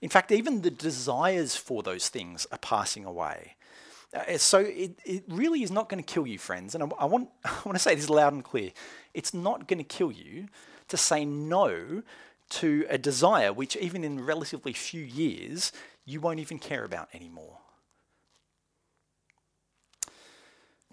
In 0.00 0.08
fact, 0.08 0.32
even 0.32 0.62
the 0.62 0.70
desires 0.70 1.56
for 1.56 1.82
those 1.82 2.08
things 2.08 2.46
are 2.50 2.58
passing 2.58 3.04
away. 3.04 3.54
Uh, 4.12 4.38
so 4.38 4.60
it, 4.60 4.98
it 5.04 5.24
really 5.28 5.62
is 5.62 5.70
not 5.70 5.88
going 5.88 6.02
to 6.02 6.14
kill 6.14 6.26
you, 6.26 6.38
friends. 6.38 6.74
And 6.74 6.82
I, 6.84 6.88
I, 6.98 7.04
want, 7.04 7.28
I 7.44 7.60
want 7.64 7.76
to 7.76 7.82
say 7.82 7.94
this 7.94 8.10
loud 8.10 8.32
and 8.32 8.42
clear. 8.42 8.70
It's 9.14 9.34
not 9.34 9.68
going 9.68 9.78
to 9.78 9.84
kill 9.84 10.10
you 10.10 10.48
to 10.88 10.96
say 10.96 11.24
no 11.24 12.02
to 12.50 12.86
a 12.88 12.98
desire 12.98 13.52
which, 13.52 13.76
even 13.76 14.04
in 14.04 14.24
relatively 14.24 14.72
few 14.72 15.02
years, 15.02 15.72
you 16.04 16.20
won't 16.20 16.40
even 16.40 16.58
care 16.58 16.84
about 16.84 17.08
anymore. 17.14 17.58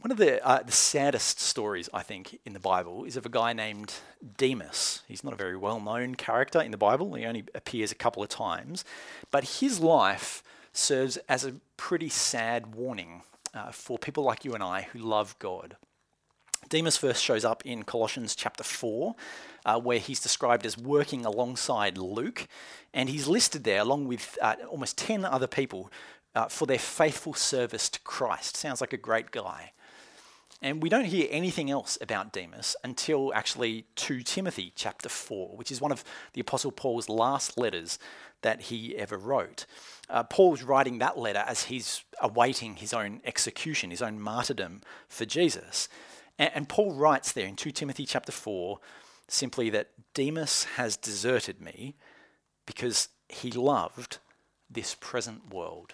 One 0.02 0.12
of 0.12 0.18
the, 0.18 0.46
uh, 0.46 0.62
the 0.62 0.72
saddest 0.72 1.40
stories, 1.40 1.90
I 1.92 2.04
think, 2.04 2.40
in 2.46 2.54
the 2.54 2.60
Bible 2.60 3.04
is 3.04 3.18
of 3.18 3.26
a 3.26 3.30
guy 3.30 3.52
named 3.54 3.96
Demas. 4.38 5.02
He's 5.08 5.24
not 5.24 5.34
a 5.34 5.38
very 5.38 5.58
well 5.58 5.80
known 5.80 6.16
character 6.16 6.62
in 6.62 6.72
the 6.72 6.78
Bible, 6.78 7.16
he 7.16 7.26
only 7.26 7.46
appears 7.56 7.92
a 7.92 7.96
couple 7.96 8.22
of 8.22 8.30
times, 8.30 8.86
but 9.32 9.60
his 9.60 9.80
life 9.80 10.44
serves 10.72 11.18
as 11.28 11.44
a 11.44 11.56
pretty 11.78 12.10
sad 12.10 12.76
warning 12.76 13.24
uh, 13.56 13.72
for 13.72 13.98
people 13.98 14.24
like 14.24 14.46
you 14.46 14.54
and 14.54 14.64
I 14.64 14.88
who 14.94 15.00
love 15.00 15.36
God. 15.40 15.76
Demas 16.70 16.98
first 16.98 17.24
shows 17.24 17.46
up 17.46 17.66
in 17.66 17.84
Colossians 17.84 18.36
chapter 18.36 18.64
4, 18.64 19.16
uh, 19.68 19.78
where 19.78 20.00
he's 20.00 20.22
described 20.22 20.66
as 20.66 20.78
working 20.78 21.26
alongside 21.26 21.98
Luke, 21.98 22.48
and 22.94 23.10
he's 23.10 23.28
listed 23.28 23.66
there 23.66 23.82
along 23.82 24.08
with 24.08 24.38
uh, 24.42 24.56
almost 24.70 24.98
10 24.98 25.26
other 25.26 25.46
people 25.46 25.92
uh, 26.34 26.48
for 26.48 26.66
their 26.66 26.80
faithful 26.80 27.34
service 27.34 27.90
to 27.90 28.00
Christ. 28.00 28.56
Sounds 28.56 28.80
like 28.80 28.94
a 28.94 28.98
great 28.98 29.30
guy. 29.30 29.74
And 30.62 30.82
we 30.82 30.90
don't 30.90 31.06
hear 31.06 31.28
anything 31.30 31.70
else 31.70 32.00
about 32.02 32.32
Demas 32.32 32.76
until 32.84 33.32
actually 33.36 33.86
2 33.96 34.24
Timothy 34.24 34.72
chapter 34.74 35.10
4, 35.10 35.56
which 35.56 35.72
is 35.72 35.82
one 35.82 35.92
of 35.92 36.04
the 36.34 36.42
Apostle 36.42 36.72
Paul's 36.72 37.10
last 37.10 37.58
letters 37.60 38.00
that 38.42 38.62
he 38.62 38.98
ever 38.98 39.18
wrote. 39.18 39.66
Uh, 40.10 40.24
Paul's 40.24 40.64
writing 40.64 40.98
that 40.98 41.18
letter 41.18 41.44
as 41.46 41.64
he's 41.64 42.06
awaiting 42.22 42.78
his 42.78 42.94
own 42.94 43.20
execution, 43.26 43.92
his 43.92 44.02
own 44.02 44.20
martyrdom 44.20 44.82
for 45.10 45.26
Jesus. 45.26 45.90
And, 46.40 46.52
and 46.56 46.70
Paul 46.70 46.94
writes 46.94 47.34
there 47.34 47.46
in 47.46 47.56
2 47.56 47.72
Timothy 47.72 48.06
chapter 48.06 48.32
4 48.32 48.80
simply 49.28 49.70
that 49.70 49.90
Demas 50.14 50.64
has 50.76 50.98
deserted 50.98 51.62
me 51.62 51.96
because 52.66 53.10
he 53.30 53.52
loved 53.52 54.20
this 54.70 54.96
present 54.96 55.54
world. 55.54 55.94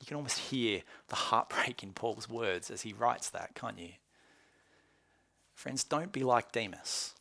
You 0.00 0.06
can 0.06 0.16
almost 0.16 0.38
hear 0.38 0.82
the 1.08 1.16
heartbreak 1.16 1.82
in 1.82 1.92
Paul's 1.92 2.28
words 2.28 2.70
as 2.70 2.82
he 2.82 2.92
writes 2.92 3.30
that, 3.30 3.54
can't 3.54 3.78
you? 3.78 3.90
Friends, 5.54 5.84
don't 5.84 6.12
be 6.12 6.24
like 6.24 6.52
Demas. 6.52 7.14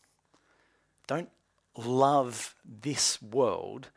Don't 1.08 1.30
love 1.78 2.56
this 2.65 3.21
world 3.21 3.89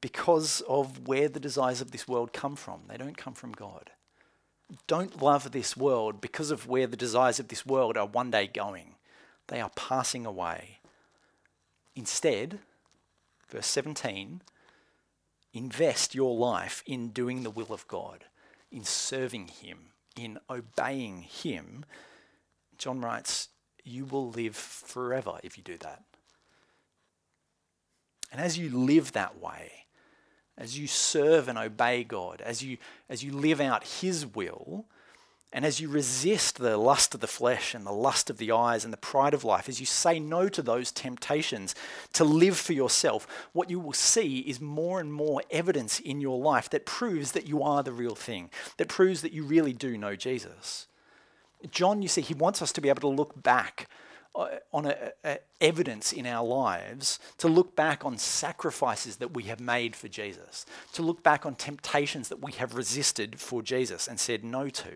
because 0.00 0.62
of 0.62 1.06
where 1.06 1.28
the 1.28 1.40
desires 1.40 1.80
of 1.80 1.90
this 1.90 2.08
world 2.08 2.32
come 2.32 2.56
from. 2.56 2.82
They 2.88 2.96
don't 2.96 3.16
come 3.16 3.34
from 3.34 3.52
God 3.52 3.90
don't 4.86 5.22
love 5.22 5.52
this 5.52 5.76
world 5.76 6.20
because 6.20 6.50
of 6.50 6.66
where 6.66 6.86
the 6.86 6.96
desires 6.96 7.38
of 7.38 7.48
this 7.48 7.64
world 7.64 7.96
are 7.96 8.06
one 8.06 8.30
day 8.30 8.46
going. 8.46 8.95
They 9.48 9.60
are 9.60 9.70
passing 9.70 10.26
away. 10.26 10.78
Instead, 11.94 12.58
verse 13.48 13.66
17, 13.66 14.42
invest 15.52 16.14
your 16.14 16.36
life 16.36 16.82
in 16.86 17.08
doing 17.08 17.42
the 17.42 17.50
will 17.50 17.72
of 17.72 17.86
God, 17.88 18.24
in 18.70 18.84
serving 18.84 19.48
Him, 19.48 19.92
in 20.16 20.38
obeying 20.50 21.22
Him. 21.22 21.84
John 22.76 23.00
writes, 23.00 23.48
You 23.84 24.04
will 24.04 24.30
live 24.30 24.56
forever 24.56 25.38
if 25.42 25.56
you 25.56 25.62
do 25.62 25.78
that. 25.78 26.02
And 28.32 28.40
as 28.40 28.58
you 28.58 28.76
live 28.76 29.12
that 29.12 29.40
way, 29.40 29.86
as 30.58 30.78
you 30.78 30.86
serve 30.86 31.48
and 31.48 31.58
obey 31.58 32.02
God, 32.04 32.40
as 32.40 32.62
you, 32.62 32.78
as 33.08 33.22
you 33.22 33.32
live 33.32 33.60
out 33.60 33.84
His 33.84 34.26
will, 34.26 34.86
and 35.56 35.64
as 35.64 35.80
you 35.80 35.88
resist 35.88 36.58
the 36.58 36.76
lust 36.76 37.14
of 37.14 37.20
the 37.22 37.26
flesh 37.26 37.74
and 37.74 37.86
the 37.86 37.90
lust 37.90 38.28
of 38.28 38.36
the 38.36 38.52
eyes 38.52 38.84
and 38.84 38.92
the 38.92 38.98
pride 38.98 39.32
of 39.32 39.42
life, 39.42 39.70
as 39.70 39.80
you 39.80 39.86
say 39.86 40.20
no 40.20 40.50
to 40.50 40.60
those 40.60 40.92
temptations 40.92 41.74
to 42.12 42.24
live 42.24 42.58
for 42.58 42.74
yourself, 42.74 43.26
what 43.54 43.70
you 43.70 43.80
will 43.80 43.94
see 43.94 44.40
is 44.40 44.60
more 44.60 45.00
and 45.00 45.14
more 45.14 45.42
evidence 45.50 45.98
in 45.98 46.20
your 46.20 46.38
life 46.38 46.68
that 46.68 46.84
proves 46.84 47.32
that 47.32 47.48
you 47.48 47.62
are 47.62 47.82
the 47.82 47.90
real 47.90 48.14
thing, 48.14 48.50
that 48.76 48.88
proves 48.88 49.22
that 49.22 49.32
you 49.32 49.44
really 49.44 49.72
do 49.72 49.96
know 49.96 50.14
Jesus. 50.14 50.88
John, 51.70 52.02
you 52.02 52.08
see, 52.08 52.20
he 52.20 52.34
wants 52.34 52.60
us 52.60 52.70
to 52.72 52.82
be 52.82 52.90
able 52.90 53.00
to 53.00 53.08
look 53.08 53.42
back 53.42 53.88
on 54.72 54.86
a, 54.86 55.12
a 55.24 55.38
evidence 55.60 56.12
in 56.12 56.26
our 56.26 56.46
lives 56.46 57.18
to 57.38 57.48
look 57.48 57.74
back 57.74 58.04
on 58.04 58.18
sacrifices 58.18 59.16
that 59.16 59.34
we 59.34 59.44
have 59.44 59.60
made 59.60 59.96
for 59.96 60.08
Jesus, 60.08 60.66
to 60.92 61.02
look 61.02 61.22
back 61.22 61.46
on 61.46 61.54
temptations 61.54 62.28
that 62.28 62.42
we 62.42 62.52
have 62.52 62.74
resisted 62.74 63.40
for 63.40 63.62
Jesus 63.62 64.06
and 64.06 64.20
said 64.20 64.44
no 64.44 64.68
to. 64.68 64.92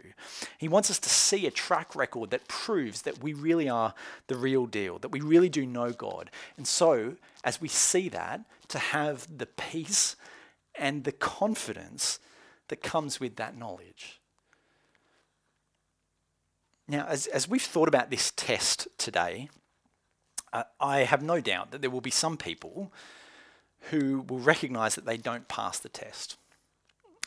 He 0.59 0.68
wants 0.68 0.90
us 0.90 0.98
to 0.98 1.09
see 1.09 1.46
a 1.46 1.50
track 1.50 1.96
record 1.96 2.31
that 2.31 2.48
proves 2.48 3.03
that 3.03 3.22
we 3.22 3.33
really 3.33 3.68
are 3.68 3.94
the 4.26 4.37
real 4.37 4.66
deal, 4.66 4.98
that 4.98 5.12
we 5.12 5.20
really 5.20 5.48
do 5.48 5.64
know 5.64 5.92
God. 5.92 6.31
And 6.57 6.66
so, 6.66 7.16
as 7.42 7.61
we 7.61 7.68
see 7.68 8.09
that, 8.11 8.42
to 8.68 8.79
have 8.79 9.26
the 9.38 9.46
peace 9.46 10.16
and 10.74 11.05
the 11.05 11.12
confidence 11.12 12.18
that 12.68 12.83
comes 12.83 13.18
with 13.18 13.37
that 13.37 13.57
knowledge. 13.57 14.19
Now, 16.90 17.07
as, 17.09 17.29
as 17.29 17.48
we've 17.48 17.62
thought 17.62 17.87
about 17.87 18.11
this 18.11 18.33
test 18.35 18.88
today, 18.98 19.48
uh, 20.53 20.64
I 20.81 21.00
have 21.00 21.22
no 21.22 21.40
doubt 21.40 21.70
that 21.70 21.83
there 21.83 21.90
will 21.90 22.00
be 22.00 22.11
some 22.11 22.37
people 22.37 22.92
who 23.90 24.24
will 24.29 24.40
recognize 24.40 24.96
that 24.96 25.07
they 25.07 25.16
don't 25.16 25.46
pass 25.46 25.79
the 25.79 25.88
test. 25.88 26.37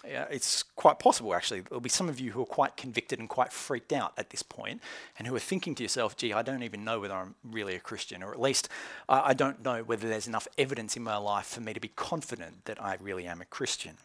Yeah, 0.05 0.25
it's 0.29 0.63
quite 0.63 0.99
possible, 0.99 1.33
actually. 1.33 1.61
There'll 1.61 1.79
be 1.79 1.87
some 1.87 2.09
of 2.09 2.19
you 2.19 2.31
who 2.33 2.41
are 2.41 2.45
quite 2.45 2.75
convicted 2.75 3.19
and 3.19 3.29
quite 3.29 3.53
freaked 3.53 3.93
out 3.93 4.11
at 4.17 4.31
this 4.31 4.43
point, 4.43 4.81
and 5.17 5.25
who 5.25 5.33
are 5.33 5.39
thinking 5.39 5.75
to 5.75 5.83
yourself, 5.83 6.17
gee, 6.17 6.33
I 6.33 6.41
don't 6.41 6.63
even 6.63 6.83
know 6.83 6.99
whether 6.99 7.13
I'm 7.13 7.35
really 7.41 7.75
a 7.75 7.79
Christian, 7.79 8.21
or 8.21 8.33
at 8.33 8.41
least 8.41 8.67
I 9.07 9.33
don't 9.33 9.63
know 9.63 9.81
whether 9.81 10.09
there's 10.09 10.27
enough 10.27 10.45
evidence 10.57 10.97
in 10.97 11.03
my 11.03 11.15
life 11.15 11.45
for 11.45 11.61
me 11.61 11.73
to 11.73 11.79
be 11.79 11.87
confident 11.87 12.65
that 12.65 12.83
I 12.83 12.97
really 12.99 13.27
am 13.27 13.39
a 13.39 13.45
Christian. 13.45 13.95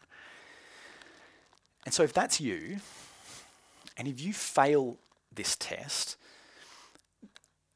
And 1.85 1.93
so, 1.93 2.05
if 2.05 2.13
that's 2.13 2.41
you, 2.41 2.77
and 3.97 4.07
if 4.07 4.21
you 4.21 4.33
fail 4.33 4.99
this 5.39 5.57
test, 5.57 6.17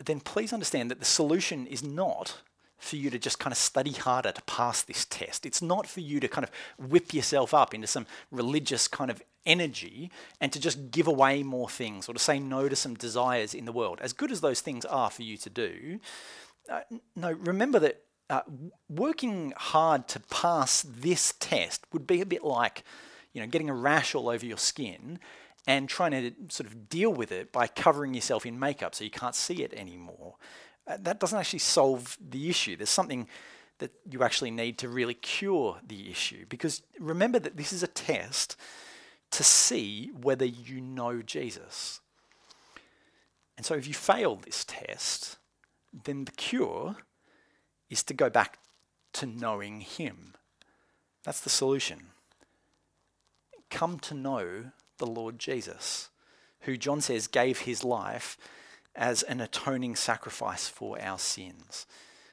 then 0.04 0.20
please 0.20 0.52
understand 0.52 0.90
that 0.90 0.98
the 0.98 1.06
solution 1.06 1.66
is 1.66 1.82
not 1.82 2.42
for 2.76 2.96
you 2.96 3.10
to 3.10 3.18
just 3.18 3.38
kind 3.38 3.52
of 3.52 3.58
study 3.58 3.92
harder 3.92 4.32
to 4.32 4.42
pass 4.42 4.82
this 4.82 5.04
test. 5.04 5.46
It's 5.46 5.62
not 5.62 5.86
for 5.86 6.00
you 6.00 6.18
to 6.18 6.26
kind 6.26 6.44
of 6.44 6.50
whip 6.90 7.14
yourself 7.14 7.54
up 7.54 7.72
into 7.72 7.86
some 7.86 8.06
religious 8.32 8.88
kind 8.88 9.10
of 9.10 9.22
energy 9.46 10.10
and 10.40 10.52
to 10.52 10.60
just 10.60 10.90
give 10.90 11.06
away 11.06 11.44
more 11.44 11.68
things 11.68 12.08
or 12.08 12.12
to 12.12 12.18
say 12.18 12.40
no 12.40 12.68
to 12.68 12.74
some 12.74 12.94
desires 12.94 13.54
in 13.54 13.66
the 13.66 13.72
world. 13.72 14.00
As 14.02 14.12
good 14.12 14.32
as 14.32 14.40
those 14.40 14.60
things 14.60 14.84
are 14.84 15.10
for 15.10 15.22
you 15.22 15.36
to 15.38 15.48
do, 15.48 16.00
uh, 16.68 16.80
no, 17.14 17.30
remember 17.30 17.78
that 17.78 18.02
uh, 18.28 18.42
working 18.88 19.52
hard 19.56 20.08
to 20.08 20.20
pass 20.20 20.82
this 20.82 21.34
test 21.38 21.86
would 21.92 22.06
be 22.06 22.20
a 22.20 22.26
bit 22.26 22.42
like, 22.42 22.82
you 23.32 23.40
know, 23.40 23.46
getting 23.46 23.70
a 23.70 23.74
rash 23.74 24.14
all 24.14 24.28
over 24.28 24.44
your 24.44 24.58
skin 24.58 25.20
and 25.66 25.88
trying 25.88 26.10
to 26.10 26.32
sort 26.48 26.66
of 26.66 26.88
deal 26.88 27.12
with 27.12 27.30
it 27.30 27.52
by 27.52 27.66
covering 27.66 28.14
yourself 28.14 28.44
in 28.44 28.58
makeup 28.58 28.94
so 28.94 29.04
you 29.04 29.10
can't 29.10 29.34
see 29.34 29.62
it 29.62 29.72
anymore. 29.74 30.34
Uh, 30.86 30.96
that 31.00 31.20
doesn't 31.20 31.38
actually 31.38 31.60
solve 31.60 32.18
the 32.20 32.50
issue. 32.50 32.76
There's 32.76 32.90
something 32.90 33.28
that 33.78 33.92
you 34.10 34.22
actually 34.22 34.50
need 34.50 34.78
to 34.78 34.88
really 34.88 35.14
cure 35.14 35.78
the 35.86 36.10
issue 36.10 36.46
because 36.48 36.82
remember 36.98 37.38
that 37.38 37.56
this 37.56 37.72
is 37.72 37.82
a 37.82 37.88
test 37.88 38.56
to 39.30 39.42
see 39.42 40.10
whether 40.20 40.44
you 40.44 40.80
know 40.80 41.22
Jesus. 41.22 42.00
And 43.56 43.64
so 43.64 43.74
if 43.74 43.86
you 43.86 43.94
fail 43.94 44.36
this 44.36 44.64
test, 44.64 45.38
then 46.04 46.24
the 46.24 46.32
cure 46.32 46.96
is 47.90 48.02
to 48.04 48.14
go 48.14 48.30
back 48.30 48.58
to 49.14 49.26
knowing 49.26 49.80
Him. 49.80 50.34
That's 51.24 51.40
the 51.40 51.50
solution. 51.50 52.08
Come 53.70 53.98
to 54.00 54.14
know 54.14 54.72
the 55.02 55.10
Lord 55.10 55.40
Jesus, 55.40 56.10
who 56.60 56.76
John 56.76 57.00
says 57.00 57.26
gave 57.26 57.60
his 57.60 57.82
life 57.82 58.38
as 58.94 59.24
an 59.24 59.40
atoning 59.40 59.96
sacrifice 59.96 60.68
for 60.68 61.00
our 61.02 61.18
sins. 61.18 61.86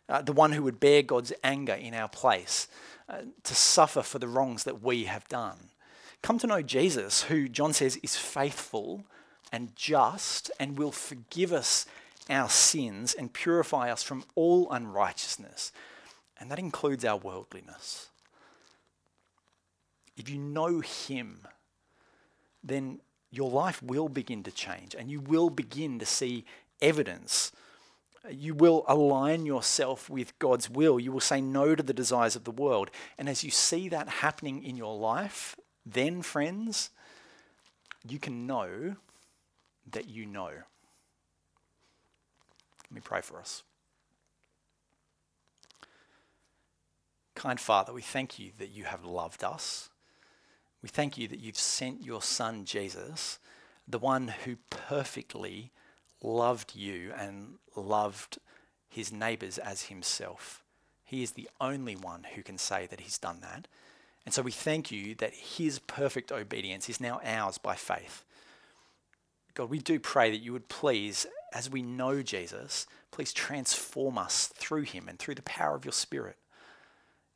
Uh, 0.08 0.22
the 0.22 0.34
one 0.34 0.52
who 0.52 0.62
would 0.62 0.80
bear 0.80 1.02
God's 1.02 1.34
anger 1.44 1.74
in 1.74 1.96
our 1.96 2.08
place, 2.08 2.68
uh, 3.10 3.22
to 3.44 3.56
suffer 3.56 4.04
for 4.04 4.20
the 4.20 4.28
wrongs 4.28 4.66
that 4.66 4.84
we 4.84 5.06
have 5.06 5.28
done. 5.30 5.72
Come 6.22 6.38
to 6.40 6.48
know 6.48 6.62
Jesus, 6.62 7.24
who 7.24 7.50
John 7.50 7.74
says 7.74 7.98
is 8.04 8.16
faithful 8.16 9.04
and 9.52 9.76
just 9.76 10.52
and 10.60 10.78
will 10.78 10.92
forgive 10.92 11.52
us 11.52 11.88
our 12.30 12.50
sins 12.50 13.16
and 13.16 13.34
purify 13.34 13.92
us 13.92 14.04
from 14.04 14.26
all 14.36 14.72
unrighteousness. 14.72 15.72
And 16.40 16.52
that 16.52 16.60
includes 16.60 17.04
our 17.04 17.18
worldliness. 17.18 18.10
If 20.16 20.30
you 20.30 20.38
know 20.38 20.82
Him, 20.82 21.48
then 22.70 23.00
your 23.32 23.50
life 23.50 23.82
will 23.84 24.10
begin 24.10 24.44
to 24.44 24.52
change 24.52 24.96
and 24.96 25.10
you 25.10 25.20
will 25.20 25.50
begin 25.50 26.00
to 26.00 26.06
see 26.06 26.46
evidence. 26.82 27.52
You 28.30 28.54
will 28.54 28.84
align 28.88 29.46
yourself 29.46 30.10
with 30.10 30.38
God's 30.40 30.70
will. 30.70 31.00
You 31.00 31.12
will 31.12 31.20
say 31.20 31.42
no 31.42 31.76
to 31.76 31.84
the 31.84 31.94
desires 31.94 32.36
of 32.36 32.44
the 32.44 32.52
world. 32.52 32.92
And 33.18 33.30
as 33.30 33.44
you 33.44 33.52
see 33.52 33.90
that 33.90 34.10
happening 34.10 34.64
in 34.64 34.76
your 34.76 34.98
life, 34.98 35.56
then, 35.86 36.22
friends, 36.22 36.90
you 38.08 38.20
can 38.20 38.46
know 38.46 38.96
that 39.92 40.08
you 40.08 40.26
know. 40.26 40.52
Let 42.90 42.92
me 42.92 43.02
pray 43.04 43.22
for 43.22 43.40
us. 43.40 43.64
Kind 47.36 47.60
Father, 47.60 47.94
we 47.94 48.02
thank 48.02 48.38
you 48.38 48.52
that 48.58 48.70
you 48.70 48.84
have 48.84 49.06
loved 49.06 49.44
us. 49.44 49.89
We 50.82 50.90
thank 50.90 51.18
you 51.18 51.28
that 51.28 51.40
you've 51.40 51.58
sent 51.58 52.06
your 52.06 52.22
Son 52.22 52.64
Jesus, 52.66 53.40
the 53.88 54.00
one 54.00 54.30
who 54.46 54.58
perfectly 54.70 55.72
loved 56.22 56.76
you 56.76 57.12
and 57.18 57.56
loved 57.76 58.40
his 58.88 59.12
neighbors 59.12 59.58
as 59.58 59.84
himself. 59.84 60.64
He 61.04 61.24
is 61.24 61.32
the 61.32 61.50
only 61.60 61.96
one 61.96 62.26
who 62.36 62.44
can 62.44 62.58
say 62.58 62.88
that 62.88 63.02
he's 63.02 63.18
done 63.18 63.40
that. 63.42 63.68
And 64.26 64.34
so 64.34 64.42
we 64.42 64.52
thank 64.52 64.92
you 64.92 65.16
that 65.16 65.34
his 65.34 65.80
perfect 65.80 66.32
obedience 66.32 66.90
is 66.90 67.02
now 67.02 67.20
ours 67.24 67.58
by 67.58 67.76
faith. 67.76 68.24
God, 69.54 69.70
we 69.70 69.80
do 69.80 70.00
pray 70.00 70.32
that 70.32 70.42
you 70.42 70.54
would 70.54 70.70
please, 70.70 71.26
as 71.54 71.70
we 71.70 71.82
know 71.82 72.22
Jesus, 72.22 72.88
please 73.12 73.34
transform 73.34 74.18
us 74.18 74.48
through 74.48 74.84
him 74.84 75.10
and 75.10 75.20
through 75.20 75.36
the 75.36 75.42
power 75.42 75.76
of 75.76 75.84
your 75.84 75.92
Spirit. 75.92 76.38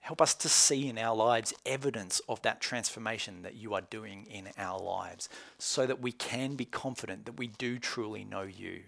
Help 0.03 0.21
us 0.21 0.35
to 0.35 0.49
see 0.49 0.89
in 0.89 0.97
our 0.97 1.15
lives 1.15 1.53
evidence 1.65 2.19
of 2.27 2.41
that 2.41 2.59
transformation 2.59 3.41
that 3.43 3.55
you 3.55 3.73
are 3.73 3.79
doing 3.79 4.27
in 4.29 4.49
our 4.57 4.77
lives 4.77 5.29
so 5.57 5.85
that 5.85 6.01
we 6.01 6.11
can 6.11 6.55
be 6.55 6.65
confident 6.65 7.25
that 7.25 7.37
we 7.37 7.47
do 7.47 7.79
truly 7.79 8.25
know 8.25 8.41
you. 8.41 8.81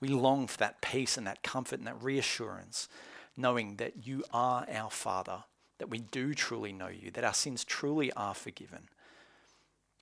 We 0.00 0.08
long 0.08 0.46
for 0.46 0.56
that 0.56 0.80
peace 0.80 1.18
and 1.18 1.26
that 1.26 1.42
comfort 1.42 1.80
and 1.80 1.86
that 1.86 2.02
reassurance, 2.02 2.88
knowing 3.36 3.76
that 3.76 4.06
you 4.06 4.24
are 4.32 4.64
our 4.72 4.90
Father, 4.90 5.44
that 5.76 5.90
we 5.90 5.98
do 5.98 6.32
truly 6.32 6.72
know 6.72 6.88
you, 6.88 7.10
that 7.10 7.24
our 7.24 7.34
sins 7.34 7.62
truly 7.62 8.10
are 8.14 8.34
forgiven. 8.34 8.88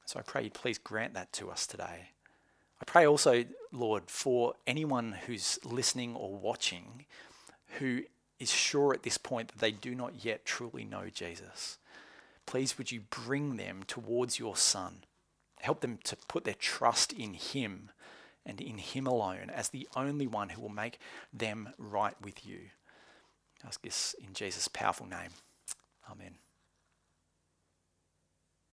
So 0.05 0.21
I 0.21 0.23
pray 0.23 0.45
you 0.45 0.51
please 0.51 0.79
grant 0.79 1.15
that 1.15 1.33
to 1.33 1.51
us 1.51 1.67
today. 1.67 2.11
I 2.81 2.85
pray 2.85 3.05
also, 3.05 3.47
Lord, 3.73 4.05
for 4.07 4.55
anyone 4.65 5.17
who's 5.27 5.59
listening 5.65 6.15
or 6.15 6.37
watching 6.37 7.05
who 7.81 8.03
is 8.38 8.53
sure 8.53 8.92
at 8.92 9.03
this 9.03 9.18
point 9.18 9.49
that 9.49 9.59
they 9.59 9.72
do 9.72 9.94
not 9.94 10.25
yet 10.25 10.44
truly 10.44 10.85
know 10.85 11.09
Jesus, 11.12 11.79
please 12.44 12.79
would 12.79 12.92
you 12.92 13.03
bring 13.11 13.57
them 13.57 13.83
towards 13.87 14.38
your 14.38 14.57
Son? 14.57 15.05
Help 15.61 15.81
them 15.81 15.99
to 16.05 16.16
put 16.29 16.44
their 16.44 16.55
trust 16.55 17.12
in 17.12 17.35
Him 17.35 17.90
and 18.44 18.61
in 18.61 18.79
Him 18.79 19.07
alone 19.07 19.51
as 19.53 19.68
the 19.68 19.88
only 19.96 20.27
one 20.27 20.51
who 20.51 20.61
will 20.61 20.68
make 20.68 20.99
them 21.33 21.70
right 21.79 22.14
with 22.22 22.46
you. 22.46 22.61
I 23.64 23.68
ask 23.68 23.83
this 23.83 24.14
in 24.22 24.35
Jesus' 24.35 24.68
powerful 24.68 25.07
name. 25.07 25.31
Amen. 26.11 26.37